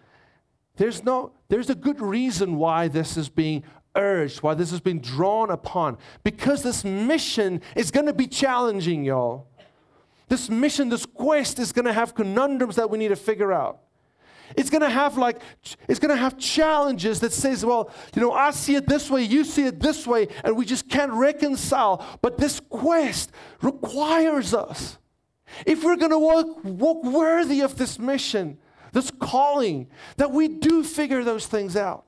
[0.76, 3.62] There's no there's a good reason why this is being
[3.94, 5.98] urged, why this has been drawn upon.
[6.24, 9.48] Because this mission is going to be challenging, y'all.
[10.28, 13.80] This mission, this quest is going to have conundrums that we need to figure out.
[14.56, 15.40] It's going to have like
[15.88, 19.22] it's going to have challenges that says, well, you know, I see it this way,
[19.22, 22.04] you see it this way, and we just can't reconcile.
[22.22, 24.98] But this quest requires us.
[25.64, 28.58] If we're going to walk, walk worthy of this mission,
[28.92, 32.05] this calling, that we do figure those things out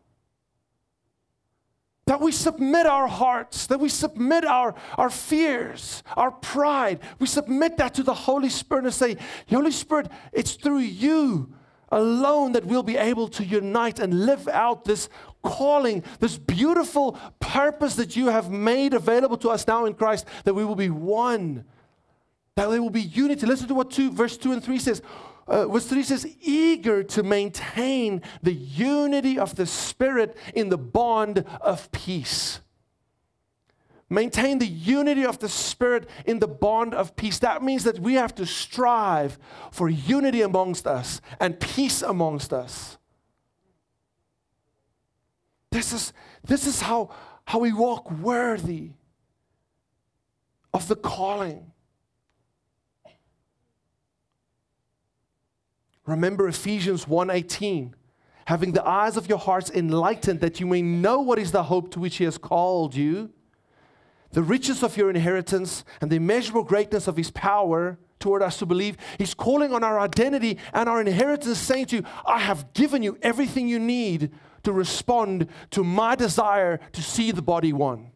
[2.09, 7.01] that we submit our hearts, that we submit our, our fears, our pride.
[7.19, 9.19] We submit that to the Holy Spirit and say,
[9.51, 11.53] Holy Spirit, it's through you
[11.91, 15.11] alone that we'll be able to unite and live out this
[15.43, 20.55] calling, this beautiful purpose that you have made available to us now in Christ, that
[20.55, 21.67] we will be one,
[22.57, 23.45] that there will be unity.
[23.45, 25.03] Listen to what two, verse 2 and 3 says
[25.49, 31.91] uh, 3 says, eager to maintain the unity of the Spirit in the bond of
[31.91, 32.61] peace.
[34.11, 37.39] Maintain the unity of the Spirit in the bond of peace.
[37.39, 39.39] That means that we have to strive
[39.71, 42.99] for unity amongst us and peace amongst us.
[45.71, 47.11] This is, this is how,
[47.45, 48.93] how we walk worthy
[50.73, 51.68] of the calling.
[56.09, 57.95] Remember Ephesians 1:18,
[58.47, 61.91] having the eyes of your hearts enlightened that you may know what is the hope
[61.91, 63.31] to which he has called you,
[64.33, 68.65] the riches of your inheritance and the immeasurable greatness of his power toward us to
[68.65, 68.97] believe.
[69.19, 73.19] He's calling on our identity and our inheritance, saying to you, I have given you
[73.21, 74.33] everything you need
[74.63, 78.13] to respond to my desire to see the body one.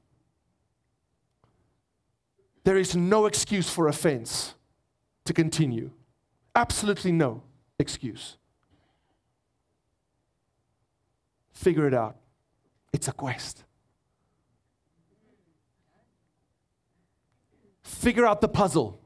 [2.64, 4.54] There is no excuse for offense
[5.26, 5.90] to continue.
[6.56, 7.42] Absolutely no
[7.82, 8.38] excuse.
[11.52, 12.16] Figure it out.
[12.92, 13.64] It's a quest.
[17.82, 18.98] Figure out the puzzle,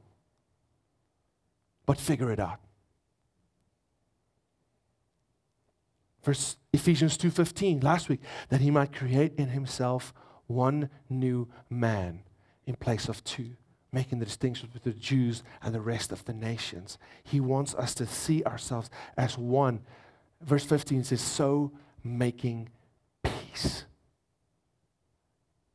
[1.84, 2.60] but figure it out.
[6.22, 10.12] Verse Ephesians 2:15 last week that he might create in himself
[10.46, 12.22] one new man
[12.66, 13.56] in place of two,
[13.92, 16.98] making the distinction between the Jews and the rest of the nations.
[17.24, 19.80] He wants us to see ourselves as one.
[20.40, 21.72] Verse 15 says, so
[22.02, 22.68] making
[23.22, 23.84] peace.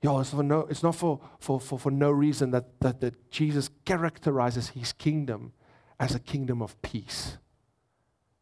[0.01, 3.32] Y'all, it's, for no, it's not for, for, for, for no reason that, that, that
[3.32, 5.53] Jesus characterizes his kingdom
[5.99, 7.38] as a kingdom of peace.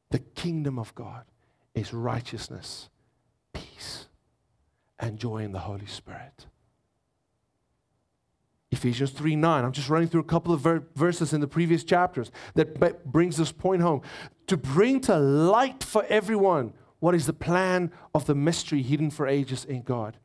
[0.10, 1.26] The kingdom of God
[1.76, 2.90] is righteousness,
[3.54, 4.08] peace,
[4.98, 6.48] and joy in the Holy Spirit.
[8.72, 9.66] Ephesians 3 9.
[9.66, 12.90] I'm just running through a couple of ver- verses in the previous chapters that b-
[13.06, 14.02] brings this point home.
[14.48, 19.28] To bring to light for everyone what is the plan of the mystery hidden for
[19.28, 20.18] ages in God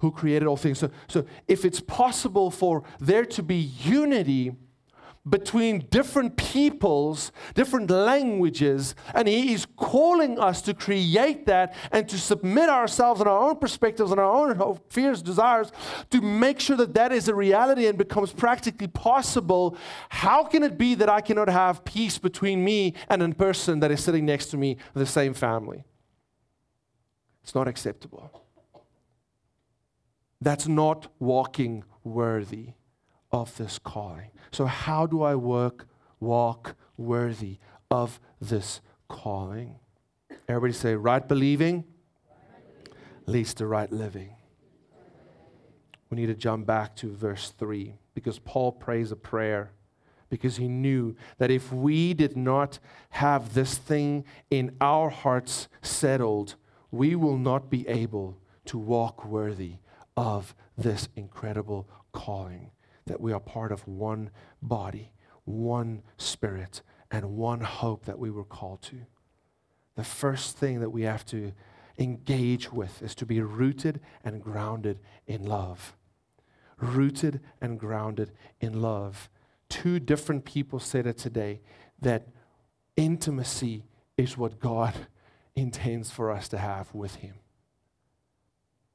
[0.00, 0.78] who created all things.
[0.78, 4.52] So, so if it's possible for there to be unity
[5.28, 12.18] between different peoples, different languages, and He is calling us to create that and to
[12.18, 15.72] submit ourselves and our own perspectives and our own fears, desires,
[16.10, 19.76] to make sure that that is a reality and becomes practically possible.
[20.08, 23.90] How can it be that I cannot have peace between me and a person that
[23.90, 25.84] is sitting next to me, the same family?
[27.42, 28.30] It's not acceptable.
[30.40, 32.74] That's not walking worthy
[33.30, 34.30] of this calling.
[34.50, 35.86] So, how do I work,
[36.20, 37.58] walk worthy
[37.90, 39.76] of this calling?
[40.48, 41.84] Everybody say, right believing
[43.26, 44.30] leads to right living.
[46.10, 49.72] We need to jump back to verse 3 because Paul prays a prayer
[50.30, 52.78] because he knew that if we did not
[53.10, 56.54] have this thing in our hearts settled,
[56.90, 59.76] we will not be able to walk worthy
[60.16, 62.70] of this incredible calling
[63.08, 64.30] that we are part of one
[64.62, 65.12] body,
[65.44, 69.00] one spirit, and one hope that we were called to.
[69.96, 71.52] The first thing that we have to
[71.98, 75.96] engage with is to be rooted and grounded in love.
[76.78, 78.30] Rooted and grounded
[78.60, 79.28] in love.
[79.68, 81.60] Two different people said it today
[82.00, 82.28] that
[82.96, 83.84] intimacy
[84.16, 84.94] is what God
[85.56, 87.34] intends for us to have with Him.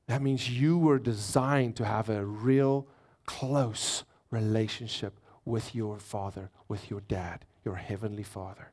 [0.07, 2.87] That means you were designed to have a real
[3.25, 8.71] close relationship with your Father, with your Dad, your Heavenly Father.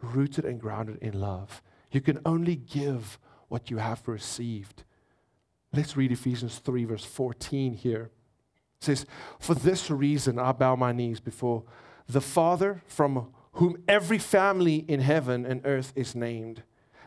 [0.00, 1.62] Rooted and grounded in love.
[1.90, 4.84] You can only give what you have received.
[5.72, 8.10] Let's read Ephesians 3, verse 14 here.
[8.80, 9.06] It says,
[9.38, 11.64] For this reason I bow my knees before
[12.08, 16.62] the Father, from whom every family in heaven and earth is named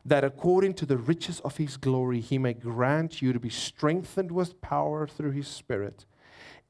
[0.05, 4.31] that according to the riches of his glory, he may grant you to be strengthened
[4.31, 6.05] with power through his Spirit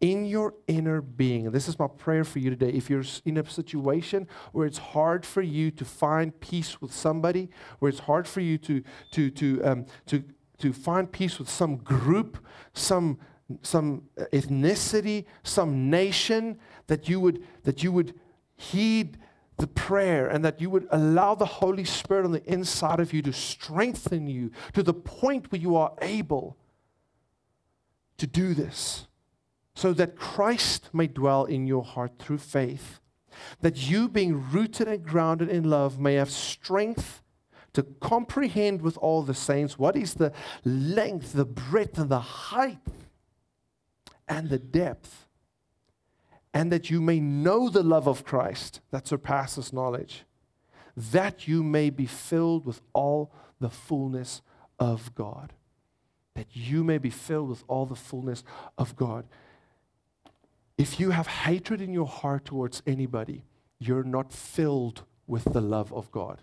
[0.02, 1.46] in your inner being.
[1.46, 2.70] And this is my prayer for you today.
[2.70, 7.50] If you're in a situation where it's hard for you to find peace with somebody,
[7.80, 10.24] where it's hard for you to, to, to, um, to,
[10.58, 12.40] to find peace with some group,
[12.74, 13.20] some,
[13.62, 14.04] some
[14.34, 18.20] ethnicity, some nation, that you would, that you would
[18.58, 19.20] heed
[19.62, 23.22] the prayer and that you would allow the Holy Spirit on the inside of you
[23.22, 26.57] to strengthen you to the point where you are able
[28.18, 29.07] to do this.
[29.74, 32.99] So that Christ may dwell in your heart through faith,
[33.62, 37.24] that you, being rooted and grounded in love, may have strength
[37.74, 40.34] to comprehend with all the saints what is the
[40.66, 42.80] length, the breadth, and the height,
[44.28, 45.28] and the depth
[46.54, 50.26] and that you may know the love of Christ that surpasses knowledge,
[50.95, 54.41] that you may be filled with all the fullness
[54.80, 55.54] of God.
[56.36, 58.43] That you may be filled with all the fullness
[58.78, 59.26] of God.
[60.78, 63.43] If you have hatred in your heart towards anybody,
[63.80, 66.41] you're not filled with the love of God.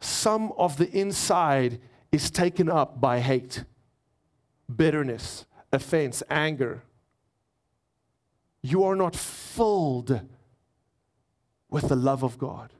[0.00, 1.80] Some of the inside
[2.12, 3.64] is taken up by hate,
[4.74, 6.82] bitterness, offense, anger,
[8.62, 10.20] you are not filled
[11.68, 12.72] with the love of God.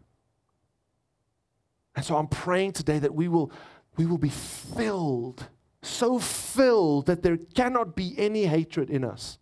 [1.94, 3.50] And so I'm praying today that we will,
[3.96, 5.48] we will be filled,
[5.82, 9.38] so filled that there cannot be any hatred in us,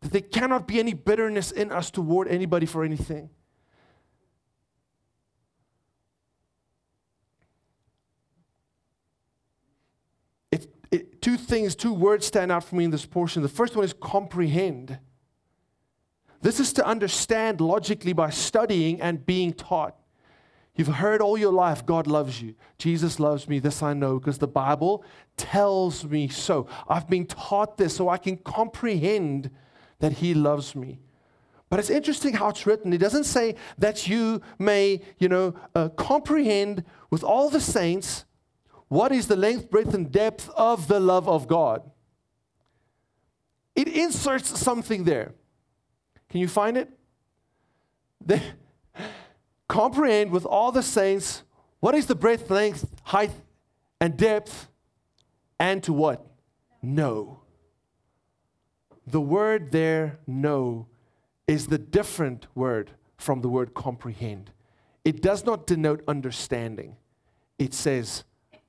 [0.00, 3.30] that there cannot be any bitterness in us toward anybody for anything.
[10.90, 13.42] It, two things, two words stand out for me in this portion.
[13.42, 14.98] The first one is comprehend.
[16.40, 19.96] This is to understand logically by studying and being taught.
[20.76, 22.54] You've heard all your life, God loves you.
[22.78, 23.58] Jesus loves me.
[23.58, 25.04] This I know because the Bible
[25.36, 26.68] tells me so.
[26.88, 29.50] I've been taught this so I can comprehend
[29.98, 31.00] that He loves me.
[31.68, 32.92] But it's interesting how it's written.
[32.92, 38.24] It doesn't say that you may, you know, uh, comprehend with all the saints
[38.88, 41.82] what is the length, breadth, and depth of the love of God.
[43.76, 45.34] It inserts something there.
[46.30, 46.90] Can you find it?
[48.26, 48.42] They
[49.68, 51.44] comprehend with all the saints
[51.80, 53.30] what is the breadth, length, height,
[54.00, 54.68] and depth,
[55.60, 56.26] and to what?
[56.82, 57.40] Know.
[59.06, 60.88] The word there, know,
[61.46, 64.50] is the different word from the word comprehend.
[65.04, 66.96] It does not denote understanding,
[67.58, 68.24] it says,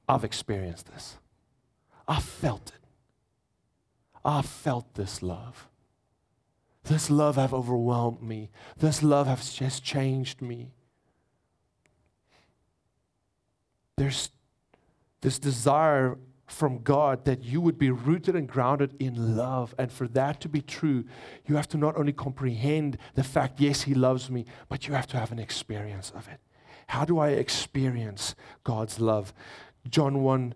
[0.10, 1.18] I've experienced this.
[2.08, 2.84] I felt it.
[4.26, 5.68] I felt this love.
[6.84, 8.50] This love have overwhelmed me.
[8.76, 10.72] This love has just changed me.
[13.98, 14.32] There's
[15.22, 19.76] this desire from God that you would be rooted and grounded in love.
[19.78, 21.06] And for that to be true,
[21.46, 25.08] you have to not only comprehend the fact, yes, He loves me, but you have
[25.08, 26.40] to have an experience of it.
[26.88, 28.34] How do I experience
[28.64, 29.32] God's love?
[29.88, 30.54] John 1,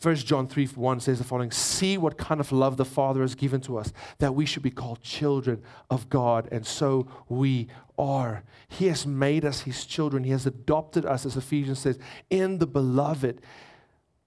[0.00, 3.34] 1 John 3 1 says the following See what kind of love the Father has
[3.34, 8.42] given to us, that we should be called children of God, and so we are.
[8.68, 11.98] He has made us His children, He has adopted us, as Ephesians says,
[12.30, 13.40] in the beloved.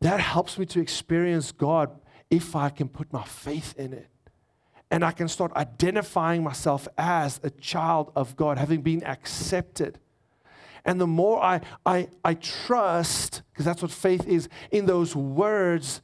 [0.01, 1.91] That helps me to experience God
[2.31, 4.07] if I can put my faith in it.
[4.89, 9.99] And I can start identifying myself as a child of God, having been accepted.
[10.85, 16.01] And the more I, I, I trust, because that's what faith is, in those words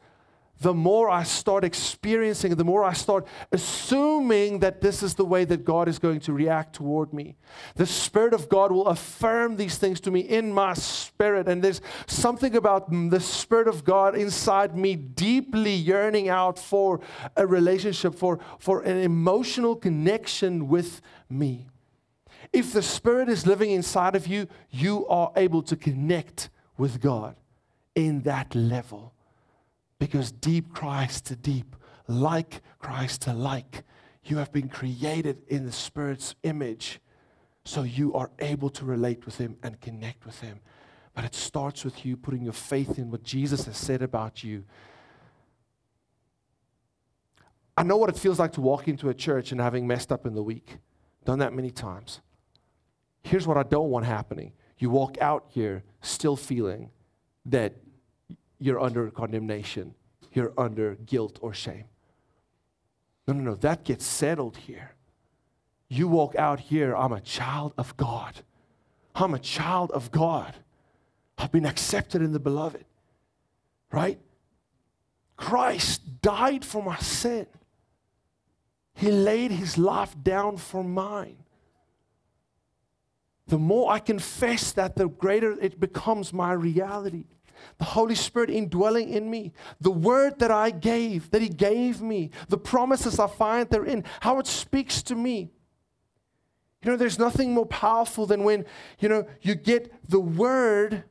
[0.59, 5.45] the more I start experiencing, the more I start assuming that this is the way
[5.45, 7.35] that God is going to react toward me.
[7.75, 11.47] The Spirit of God will affirm these things to me in my spirit.
[11.47, 17.01] And there's something about the Spirit of God inside me deeply yearning out for
[17.35, 21.67] a relationship, for, for an emotional connection with me.
[22.53, 27.35] If the Spirit is living inside of you, you are able to connect with God
[27.95, 29.13] in that level.
[29.99, 31.75] Because deep cries to deep,
[32.07, 33.83] like cries to like.
[34.23, 36.99] You have been created in the Spirit's image,
[37.65, 40.59] so you are able to relate with Him and connect with Him.
[41.13, 44.63] But it starts with you putting your faith in what Jesus has said about you.
[47.75, 50.25] I know what it feels like to walk into a church and having messed up
[50.25, 50.77] in the week.
[51.25, 52.21] Done that many times.
[53.23, 54.53] Here's what I don't want happening.
[54.77, 56.91] You walk out here still feeling
[57.45, 57.73] that
[58.59, 59.95] you're under condemnation,
[60.33, 61.85] you're under guilt or shame.
[63.27, 64.91] No, no, no, that gets settled here.
[65.89, 68.41] You walk out here, I'm a child of God.
[69.15, 70.53] I'm a child of God.
[71.37, 72.85] I've been accepted in the beloved,
[73.91, 74.19] right?
[75.35, 77.47] Christ died for my sin.
[78.95, 81.37] He laid his life down for mine.
[83.47, 87.25] The more I confess that, the greater it becomes my reality
[87.77, 92.31] the Holy Spirit indwelling in me, the word that I gave, that He gave me,
[92.49, 95.51] the promises I find therein, how it speaks to me.
[96.83, 98.65] You know, there's nothing more powerful than when,
[98.99, 101.03] you know, you get the word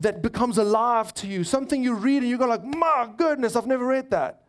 [0.00, 1.44] that becomes alive to you.
[1.44, 4.42] Something you read and you go like, my goodness, I've never read that.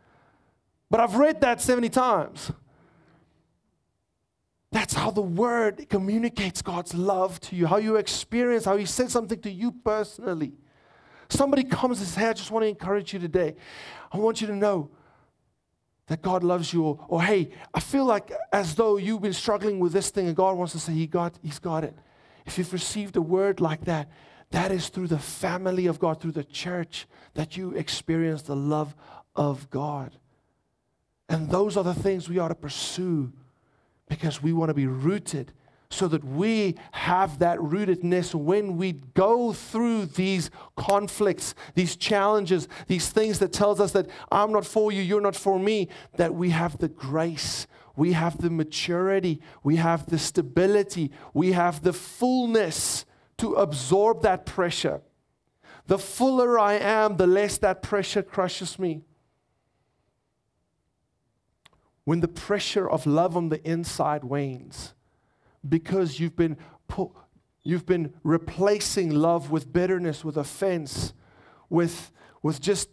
[0.89, 2.51] But I've read that 70 times.
[4.73, 9.11] That's how the word communicates God's love to you, how you experience, how He says
[9.11, 10.53] something to you personally.
[11.29, 13.55] Somebody comes and says, Hey, I just want to encourage you today.
[14.11, 14.89] I want you to know
[16.07, 16.83] that God loves you.
[16.83, 20.35] Or, or, hey, I feel like as though you've been struggling with this thing and
[20.35, 21.95] God wants to say, he got, He's got it.
[22.47, 24.09] If you've received a word like that,
[24.49, 27.05] that is through the family of God, through the church,
[27.35, 28.95] that you experience the love
[29.35, 30.17] of God.
[31.29, 33.33] And those are the things we ought to pursue
[34.09, 35.53] because we want to be rooted
[35.93, 43.09] so that we have that rootedness when we go through these conflicts, these challenges, these
[43.09, 46.49] things that tells us that I'm not for you, you're not for me, that we
[46.49, 53.05] have the grace, we have the maturity, we have the stability, we have the fullness
[53.37, 55.01] to absorb that pressure.
[55.85, 59.03] The fuller I am, the less that pressure crushes me.
[62.05, 64.93] When the pressure of love on the inside wanes,
[65.67, 66.57] because you've been,
[67.63, 71.13] you've been replacing love with bitterness, with offense,
[71.69, 72.89] with, with just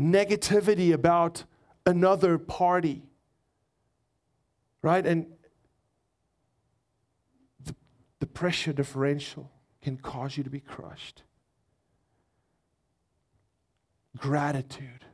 [0.00, 1.44] negativity about
[1.84, 3.02] another party.
[4.82, 5.04] Right?
[5.04, 5.26] And
[7.64, 7.74] the,
[8.20, 9.50] the pressure differential
[9.82, 11.22] can cause you to be crushed.
[14.16, 15.04] Gratitude.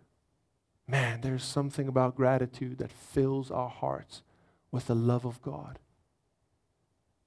[0.91, 4.23] Man, there's something about gratitude that fills our hearts
[4.73, 5.79] with the love of God.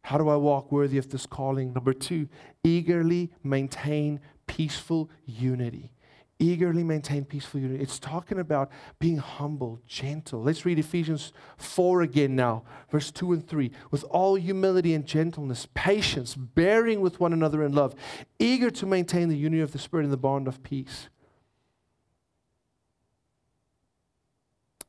[0.01, 1.71] How do I walk worthy of this calling?
[1.71, 2.27] Number two,
[2.65, 5.93] eagerly maintain peaceful unity.
[6.39, 7.81] Eagerly maintain peaceful unity.
[7.81, 10.43] It's talking about being humble, gentle.
[10.43, 13.71] Let's read Ephesians 4 again now, verse 2 and 3.
[13.91, 17.95] With all humility and gentleness, patience, bearing with one another in love,
[18.39, 21.07] eager to maintain the unity of the Spirit in the bond of peace.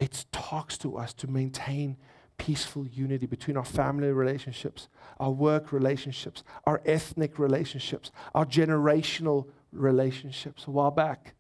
[0.01, 1.97] It talks to us to maintain
[2.37, 4.89] peaceful unity between our family relationships,
[5.21, 10.67] our work relationships, our ethnic relationships, our generational relationships.
[10.67, 11.35] A while back,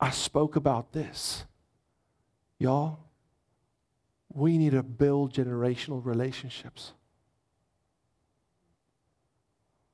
[0.00, 1.44] I spoke about this.
[2.58, 3.00] Y'all,
[4.32, 6.92] we need to build generational relationships.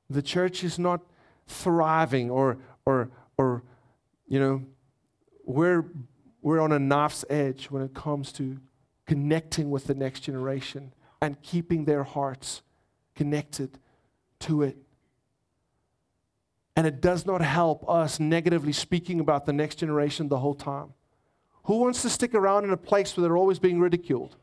[0.09, 1.01] The church is not
[1.47, 3.63] thriving or, or, or
[4.27, 4.63] you know,
[5.43, 5.85] we're,
[6.41, 8.57] we're on a knife's edge when it comes to
[9.05, 12.61] connecting with the next generation and keeping their hearts
[13.15, 13.79] connected
[14.39, 14.77] to it.
[16.75, 20.93] And it does not help us negatively speaking about the next generation the whole time.
[21.63, 24.35] Who wants to stick around in a place where they're always being ridiculed?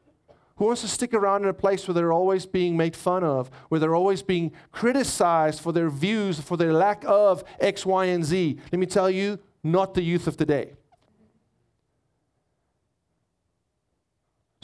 [0.56, 3.50] Who wants to stick around in a place where they're always being made fun of,
[3.68, 8.24] where they're always being criticized for their views, for their lack of X, Y, and
[8.24, 8.58] Z?
[8.70, 10.74] Let me tell you, not the youth of today.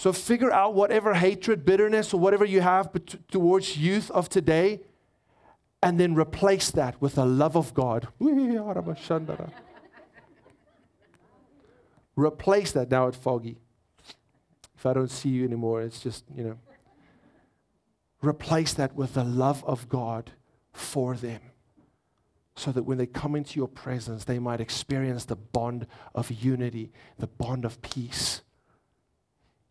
[0.00, 2.88] So figure out whatever hatred, bitterness, or whatever you have
[3.30, 4.80] towards youth of today,
[5.82, 8.08] and then replace that with the love of God.
[12.16, 12.90] replace that.
[12.90, 13.58] Now it's foggy.
[14.74, 16.58] If I don't see you anymore, it's just, you know.
[18.22, 20.30] Replace that with the love of God
[20.72, 21.42] for them
[22.56, 26.90] so that when they come into your presence, they might experience the bond of unity,
[27.18, 28.40] the bond of peace.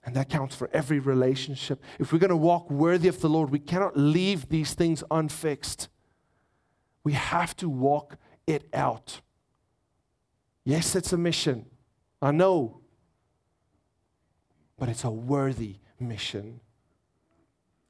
[0.03, 1.83] And that counts for every relationship.
[1.99, 5.89] If we're going to walk worthy of the Lord, we cannot leave these things unfixed.
[7.03, 9.21] We have to walk it out.
[10.63, 11.65] Yes, it's a mission.
[12.21, 12.79] I know.
[14.77, 16.61] But it's a worthy mission.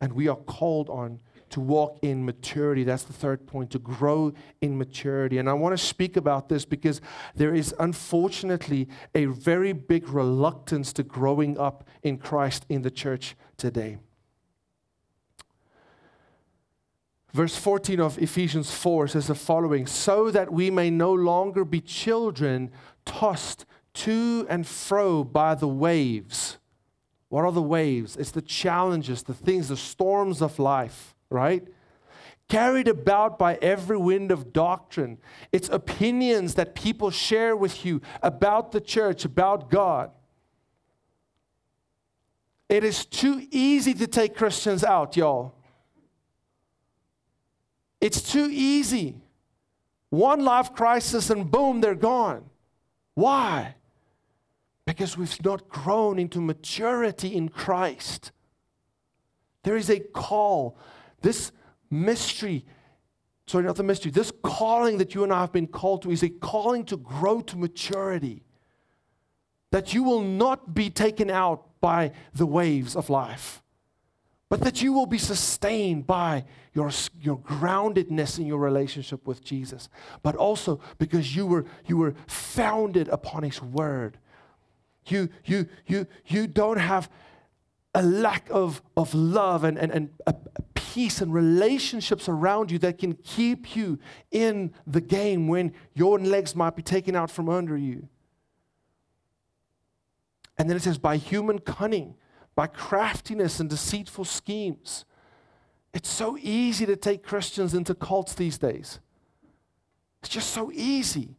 [0.01, 1.19] And we are called on
[1.51, 2.83] to walk in maturity.
[2.83, 5.37] That's the third point, to grow in maturity.
[5.37, 7.01] And I want to speak about this because
[7.35, 13.35] there is unfortunately a very big reluctance to growing up in Christ in the church
[13.57, 13.97] today.
[17.33, 21.79] Verse 14 of Ephesians 4 says the following So that we may no longer be
[21.79, 22.71] children
[23.05, 26.57] tossed to and fro by the waves.
[27.29, 28.15] What are the waves?
[28.15, 31.67] It's the challenges, the things, the storms of life right?
[32.47, 35.17] Carried about by every wind of doctrine.
[35.51, 40.11] It's opinions that people share with you about the church, about God.
[42.67, 45.53] It is too easy to take Christians out, y'all.
[47.99, 49.15] It's too easy.
[50.09, 52.45] One life crisis and boom, they're gone.
[53.13, 53.75] Why?
[54.85, 58.31] Because we've not grown into maturity in Christ.
[59.63, 60.77] There is a call
[61.21, 61.51] this
[61.89, 62.65] mystery,
[63.47, 66.23] sorry, not the mystery, this calling that you and I have been called to is
[66.23, 68.43] a calling to grow to maturity.
[69.71, 73.61] That you will not be taken out by the waves of life,
[74.49, 76.89] but that you will be sustained by your,
[77.21, 79.89] your groundedness in your relationship with Jesus,
[80.23, 84.17] but also because you were, you were founded upon His Word.
[85.05, 87.09] You, you, you, you don't have
[87.95, 90.61] a lack of, of love and, and, and a, a
[90.93, 93.99] peace and relationships around you that can keep you
[94.31, 98.07] in the game when your legs might be taken out from under you.
[100.57, 102.15] And then it says, by human cunning,
[102.55, 105.05] by craftiness and deceitful schemes.
[105.93, 108.99] It's so easy to take Christians into cults these days.
[110.21, 111.37] It's just so easy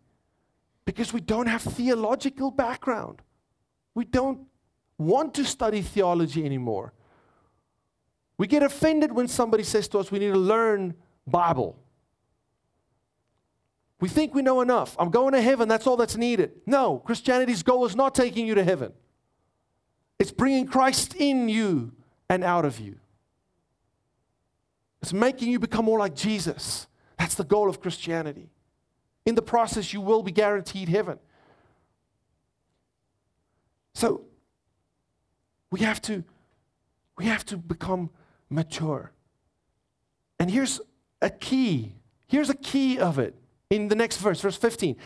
[0.84, 3.20] because we don't have theological background.
[3.94, 4.46] We don't
[4.96, 6.94] want to study theology anymore.
[8.40, 10.94] We get offended when somebody says to us, we need to learn
[11.26, 11.78] Bible.
[14.00, 14.96] We think we know enough.
[14.98, 16.52] I'm going to heaven, that's all that's needed.
[16.64, 18.94] No, Christianity's goal is not taking you to heaven,
[20.18, 21.92] it's bringing Christ in you
[22.30, 22.96] and out of you.
[25.02, 26.86] It's making you become more like Jesus.
[27.18, 28.48] That's the goal of Christianity.
[29.26, 31.18] In the process, you will be guaranteed heaven.
[33.92, 34.22] So,
[35.70, 36.24] we have to,
[37.18, 38.08] we have to become
[38.50, 39.12] mature.
[40.38, 40.80] And here's
[41.22, 41.94] a key.
[42.26, 43.34] Here's a key of it
[43.70, 44.96] in the next verse, verse 15.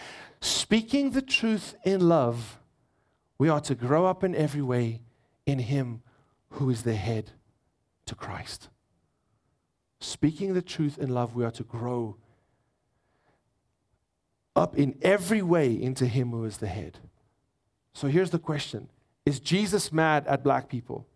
[0.41, 2.59] Speaking the truth in love,
[3.39, 5.01] we are to grow up in every way
[5.47, 6.03] in Him
[6.51, 7.33] who is the head
[8.07, 8.69] to Christ.
[10.01, 12.17] speaking the truth in love, we are to grow
[14.55, 16.99] up in every way into Him who is the head.
[17.95, 18.89] So here's the question
[19.25, 21.07] Is Jesus mad at black people?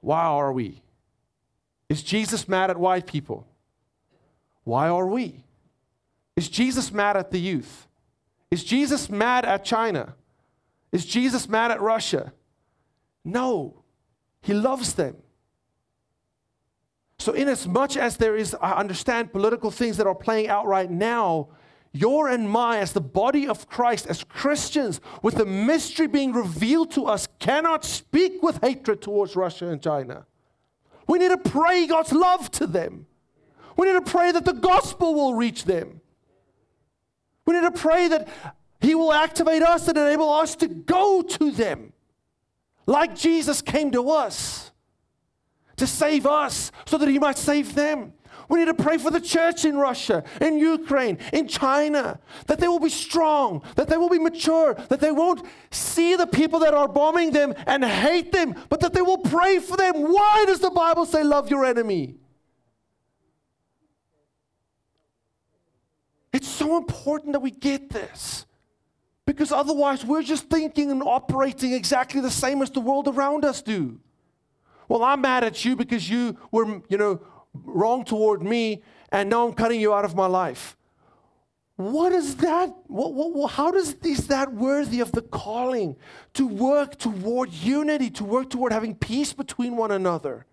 [0.00, 0.82] Why are we?
[1.90, 3.46] Is Jesus mad at white people?
[4.62, 5.44] Why are we?
[6.36, 7.88] Is Jesus mad at the youth?
[8.50, 10.14] Is Jesus mad at China?
[10.92, 12.32] Is Jesus mad at Russia?
[13.24, 13.82] No,
[14.40, 15.16] he loves them.
[17.18, 20.66] So, in as much as there is, I understand political things that are playing out
[20.66, 21.48] right now,
[21.92, 26.92] your and my, as the body of Christ, as Christians, with the mystery being revealed
[26.92, 30.24] to us, cannot speak with hatred towards Russia and China.
[31.10, 33.04] We need to pray God's love to them.
[33.76, 36.00] We need to pray that the gospel will reach them.
[37.44, 38.28] We need to pray that
[38.80, 41.92] He will activate us and enable us to go to them
[42.86, 44.70] like Jesus came to us
[45.78, 48.12] to save us so that He might save them.
[48.50, 52.66] We need to pray for the church in Russia, in Ukraine, in China, that they
[52.66, 56.74] will be strong, that they will be mature, that they won't see the people that
[56.74, 59.94] are bombing them and hate them, but that they will pray for them.
[59.94, 62.16] Why does the Bible say, Love your enemy?
[66.32, 68.46] It's so important that we get this.
[69.26, 73.62] Because otherwise, we're just thinking and operating exactly the same as the world around us
[73.62, 74.00] do.
[74.88, 77.20] Well, I'm mad at you because you were, you know,
[77.54, 80.76] wrong toward me, and now I'm cutting you out of my life.
[81.76, 82.74] What is that?
[82.88, 85.96] What, what, how does is that worthy of the calling
[86.34, 90.44] to work toward unity, to work toward having peace between one another?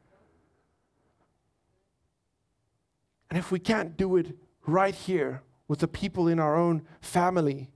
[3.30, 7.70] And if we can't do it right here with the people in our own family,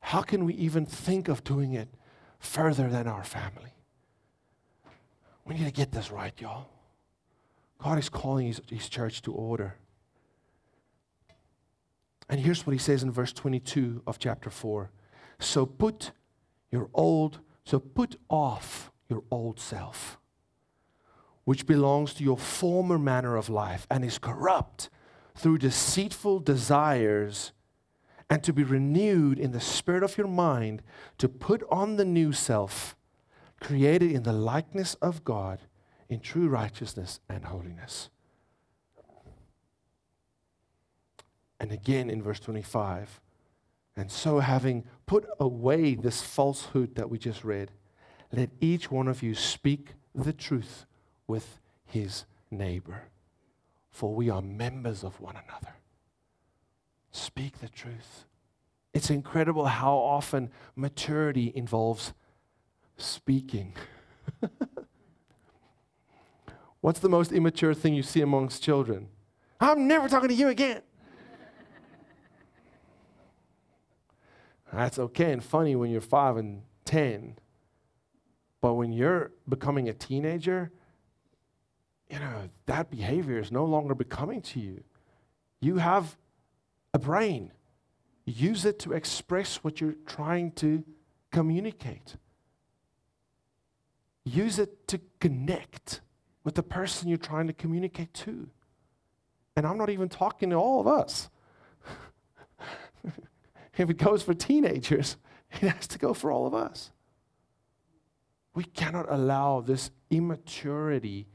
[0.00, 1.88] how can we even think of doing it
[2.40, 3.74] further than our family?
[5.44, 6.66] We need to get this right, y'all.
[7.78, 9.76] God is calling his, his church to order.
[12.28, 14.90] And here's what he says in verse 22 of chapter 4.
[15.38, 16.10] So put
[16.70, 20.18] your old, so put off your old self,
[21.44, 24.90] which belongs to your former manner of life and is corrupt
[25.34, 27.52] through deceitful desires,
[28.28, 30.82] and to be renewed in the spirit of your mind,
[31.16, 32.96] to put on the new self,
[33.60, 35.60] created in the likeness of God
[36.08, 38.10] in true righteousness and holiness.
[41.60, 43.20] And again in verse 25,
[43.96, 47.72] and so having put away this falsehood that we just read,
[48.32, 50.86] let each one of you speak the truth
[51.26, 53.08] with his neighbor,
[53.90, 55.74] for we are members of one another.
[57.10, 58.24] Speak the truth.
[58.94, 62.12] It's incredible how often maturity involves
[62.96, 63.74] speaking.
[66.80, 69.08] What's the most immature thing you see amongst children?
[69.60, 70.82] I'm never talking to you again.
[74.72, 77.38] That's okay and funny when you're five and 10.
[78.60, 80.70] But when you're becoming a teenager,
[82.10, 84.84] you know, that behavior is no longer becoming to you.
[85.60, 86.16] You have
[86.94, 87.52] a brain.
[88.24, 90.84] Use it to express what you're trying to
[91.32, 92.16] communicate.
[94.24, 96.02] Use it to connect
[96.44, 98.48] with the person you're trying to communicate to.
[99.56, 101.28] And I'm not even talking to all of us.
[103.76, 105.16] if it goes for teenagers,
[105.50, 106.90] it has to go for all of us.
[108.54, 111.26] We cannot allow this immaturity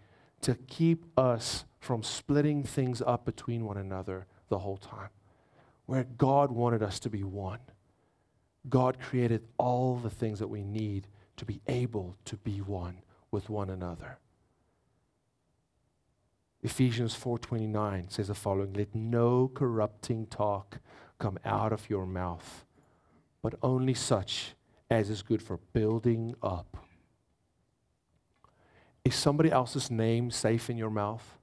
[0.42, 5.10] to keep us from splitting things up between one another the whole time.
[5.86, 7.60] Where God wanted us to be one.
[8.70, 13.02] God created all the things that we need to be able to be one
[13.32, 14.18] with one another.
[16.64, 20.80] Ephesians 4:29 says the following, let no corrupting talk
[21.20, 22.66] come out of your mouth,
[23.42, 24.56] but only such
[24.90, 26.78] as is good for building up.
[29.04, 31.38] Is somebody else's name safe in your mouth?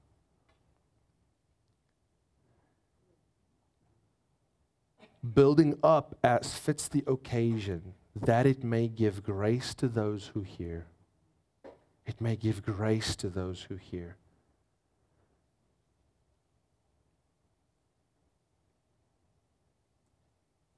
[5.35, 10.87] Building up as fits the occasion, that it may give grace to those who hear.
[12.07, 14.17] It may give grace to those who hear.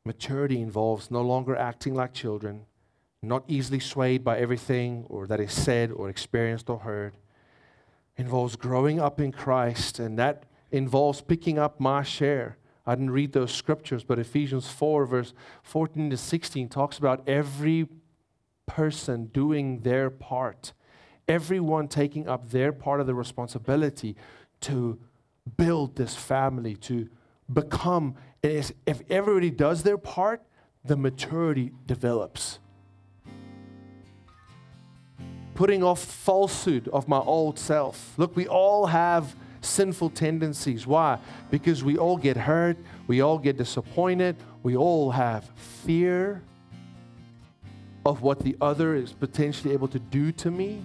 [0.05, 2.65] Maturity involves no longer acting like children,
[3.21, 7.13] not easily swayed by everything or that is said or experienced or heard.
[8.17, 12.57] It involves growing up in Christ, and that involves picking up my share.
[12.85, 15.33] I didn't read those scriptures, but Ephesians 4, verse
[15.63, 17.87] 14 to 16, talks about every
[18.65, 20.73] person doing their part,
[21.29, 24.17] everyone taking up their part of the responsibility
[24.61, 24.99] to
[25.57, 27.09] build this family to
[27.51, 28.71] become, if
[29.09, 30.41] everybody does their part,
[30.85, 32.59] the maturity develops.
[35.55, 38.13] Putting off falsehood of my old self.
[38.17, 40.85] Look, we all have sinful tendencies.
[40.85, 41.19] Why?
[41.51, 42.77] Because we all get hurt,
[43.07, 46.41] we all get disappointed, we all have fear
[48.05, 50.83] of what the other is potentially able to do to me.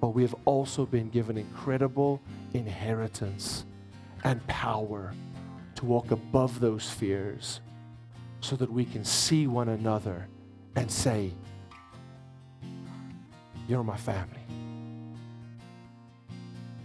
[0.00, 2.20] But we have also been given incredible
[2.52, 3.64] inheritance
[4.26, 5.14] and power
[5.76, 7.60] to walk above those fears
[8.40, 10.26] so that we can see one another
[10.74, 11.32] and say,
[13.68, 14.40] You're my family.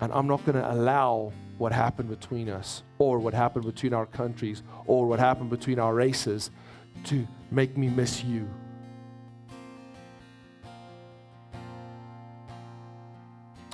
[0.02, 4.06] And I'm not going to allow what happened between us, or what happened between our
[4.06, 6.52] countries, or what happened between our races
[7.06, 8.48] to make me miss you.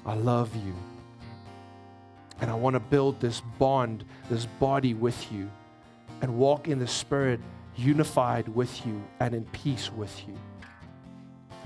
[0.05, 0.74] I love you.
[2.39, 5.49] And I want to build this bond, this body with you,
[6.21, 7.39] and walk in the Spirit,
[7.75, 10.35] unified with you and in peace with you.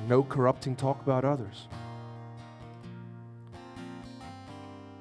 [0.07, 1.67] No corrupting talk about others.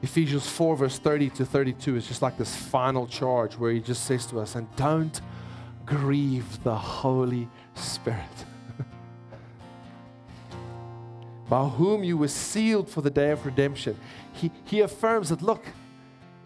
[0.03, 4.05] Ephesians 4, verse 30 to 32 is just like this final charge where he just
[4.05, 5.21] says to us, and don't
[5.85, 8.45] grieve the Holy Spirit,
[11.51, 13.99] by whom you were sealed for the day of redemption.
[14.33, 15.65] He, he affirms that, look,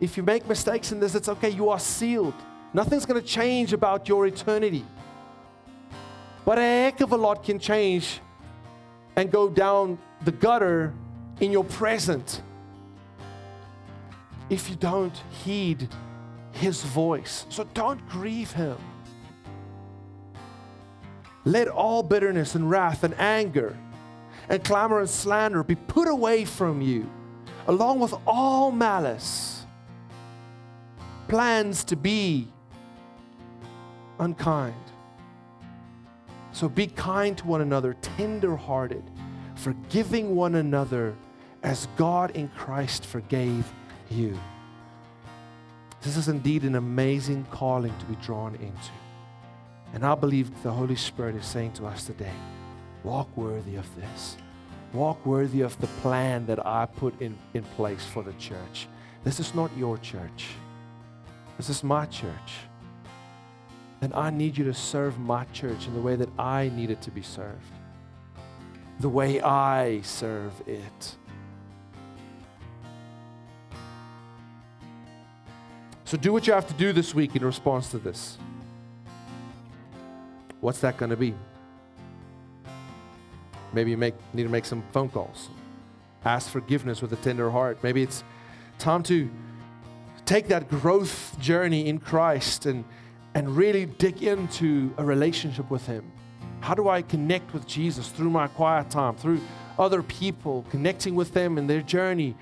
[0.01, 2.35] if you make mistakes in this, it's okay, you are sealed.
[2.73, 4.85] Nothing's going to change about your eternity.
[6.47, 8.21] But a heck of a lot can change
[9.15, 10.95] and go down the gutter
[11.39, 12.41] in your present
[14.49, 15.89] if you don't heed
[16.53, 17.45] his voice.
[17.51, 18.79] So don't grieve him.
[21.45, 23.77] Let all bitterness and wrath and anger
[24.49, 27.11] and clamor and slander be put away from you,
[27.67, 29.65] along with all malice,
[31.29, 32.49] plans to be
[34.19, 34.75] unkind.
[36.53, 39.03] So be kind to one another, tender hearted,
[39.57, 41.17] forgiving one another
[41.63, 43.73] as God in Christ forgave
[44.11, 44.39] you.
[46.03, 48.93] This is indeed an amazing calling to be drawn into.
[49.95, 52.33] And I believe the Holy Spirit is saying to us today
[53.05, 54.37] walk worthy of this.
[54.93, 58.89] Walk worthy of the plan that I put in, in place for the church.
[59.23, 60.49] This is not your church,
[61.57, 62.53] this is my church.
[64.01, 67.01] And I need you to serve my church in the way that I need it
[67.03, 67.73] to be served,
[69.01, 71.17] the way I serve it.
[76.05, 78.37] So do what you have to do this week in response to this.
[80.61, 81.35] What's that going to be?
[83.75, 85.51] Maybe you make, need to make some phone calls.
[86.25, 87.79] Ask forgiveness with a tender heart.
[87.83, 88.23] Maybe it's
[88.79, 89.29] time to
[90.25, 92.85] take that growth journey in Christ and,
[93.35, 96.11] and really dig into a relationship with Him.
[96.61, 99.41] How do I connect with Jesus through my quiet time, through
[99.79, 102.37] other people, connecting with them in their journey,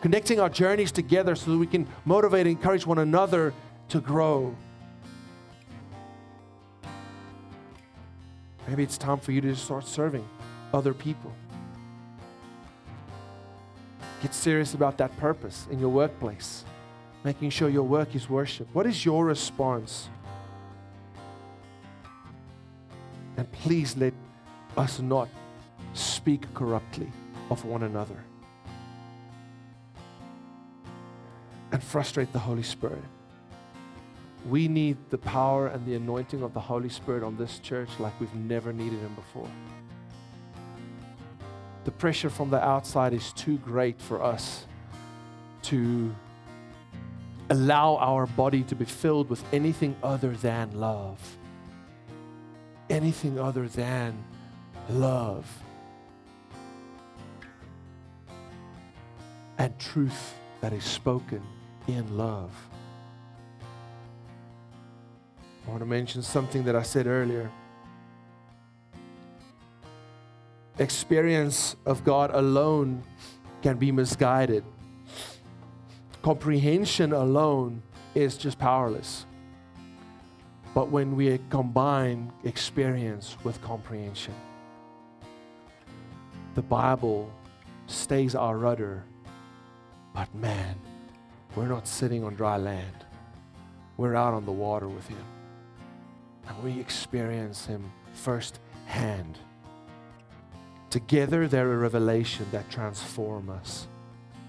[0.00, 3.52] connecting our journeys together so that we can motivate and encourage one another
[3.90, 4.56] to grow.
[8.66, 10.26] Maybe it's time for you to start serving
[10.72, 11.32] other people.
[14.22, 16.64] Get serious about that purpose in your workplace,
[17.24, 18.68] making sure your work is worship.
[18.72, 20.08] What is your response?
[23.36, 24.12] And please let
[24.76, 25.28] us not
[25.94, 27.10] speak corruptly
[27.50, 28.24] of one another.
[31.72, 33.02] and frustrate the Holy Spirit.
[34.48, 38.18] We need the power and the anointing of the Holy Spirit on this church like
[38.20, 39.48] we've never needed Him before.
[41.88, 44.66] The pressure from the outside is too great for us
[45.62, 46.14] to
[47.48, 51.18] allow our body to be filled with anything other than love.
[52.90, 54.22] Anything other than
[54.90, 55.46] love
[59.56, 61.40] and truth that is spoken
[61.86, 62.52] in love.
[65.66, 67.50] I want to mention something that I said earlier.
[70.78, 73.02] Experience of God alone
[73.62, 74.64] can be misguided.
[76.22, 77.82] Comprehension alone
[78.14, 79.26] is just powerless.
[80.74, 84.34] But when we combine experience with comprehension,
[86.54, 87.32] the Bible
[87.88, 89.02] stays our rudder.
[90.14, 90.76] But man,
[91.56, 93.04] we're not sitting on dry land.
[93.96, 95.24] We're out on the water with Him.
[96.46, 99.38] And we experience Him firsthand.
[100.90, 103.86] Together, they're a revelation that transform us.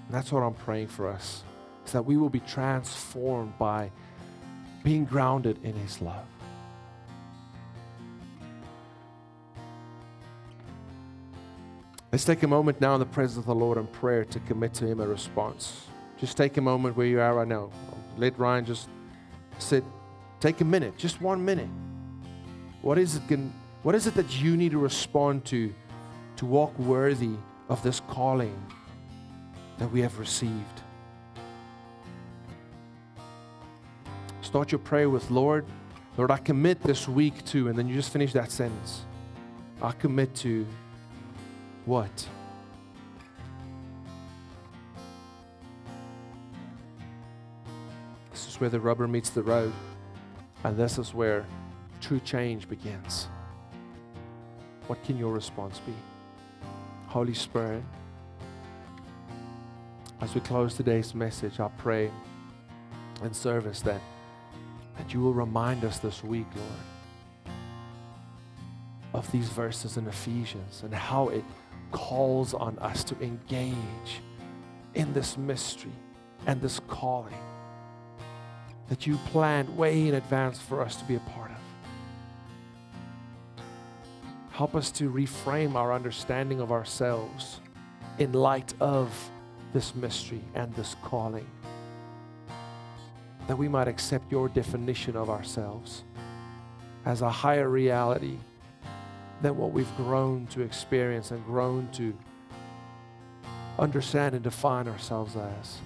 [0.07, 1.43] And that's what I'm praying for us,
[1.85, 3.91] is that we will be transformed by
[4.83, 6.25] being grounded in His love.
[12.11, 14.73] Let's take a moment now in the presence of the Lord in prayer to commit
[14.75, 15.85] to Him a response.
[16.17, 17.69] Just take a moment where you are right now.
[18.17, 18.89] Let Ryan just
[19.59, 19.83] sit.
[20.39, 21.69] Take a minute, just one minute.
[22.81, 25.73] What is it, can, what is it that you need to respond to
[26.39, 27.35] to walk worthy
[27.67, 28.55] of this calling
[29.77, 30.81] that we have received?
[34.41, 35.65] Start your prayer with Lord,
[36.15, 39.01] Lord, I commit this week to, and then you just finish that sentence.
[39.81, 40.65] I commit to
[41.83, 42.27] what?
[48.31, 49.73] This is where the rubber meets the road,
[50.63, 51.45] and this is where
[51.99, 53.27] true change begins.
[54.87, 55.93] What can your response be?
[57.09, 57.83] Holy Spirit,
[60.21, 62.11] as we close today's message, I pray
[63.23, 63.99] and service that,
[64.95, 67.55] that you will remind us this week, Lord,
[69.15, 71.43] of these verses in Ephesians and how it
[71.91, 74.21] calls on us to engage
[74.93, 75.91] in this mystery
[76.45, 77.33] and this calling
[78.87, 81.48] that you planned way in advance for us to be a part
[84.59, 87.61] Help us to reframe our understanding of ourselves
[88.17, 89.09] in light of
[89.71, 91.47] this mystery and this calling.
[93.47, 96.03] That we might accept your definition of ourselves
[97.05, 98.35] as a higher reality
[99.41, 102.13] than what we've grown to experience and grown to
[103.79, 105.77] understand and define ourselves as.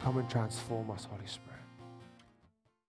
[0.00, 1.53] Come and transform us, Holy Spirit.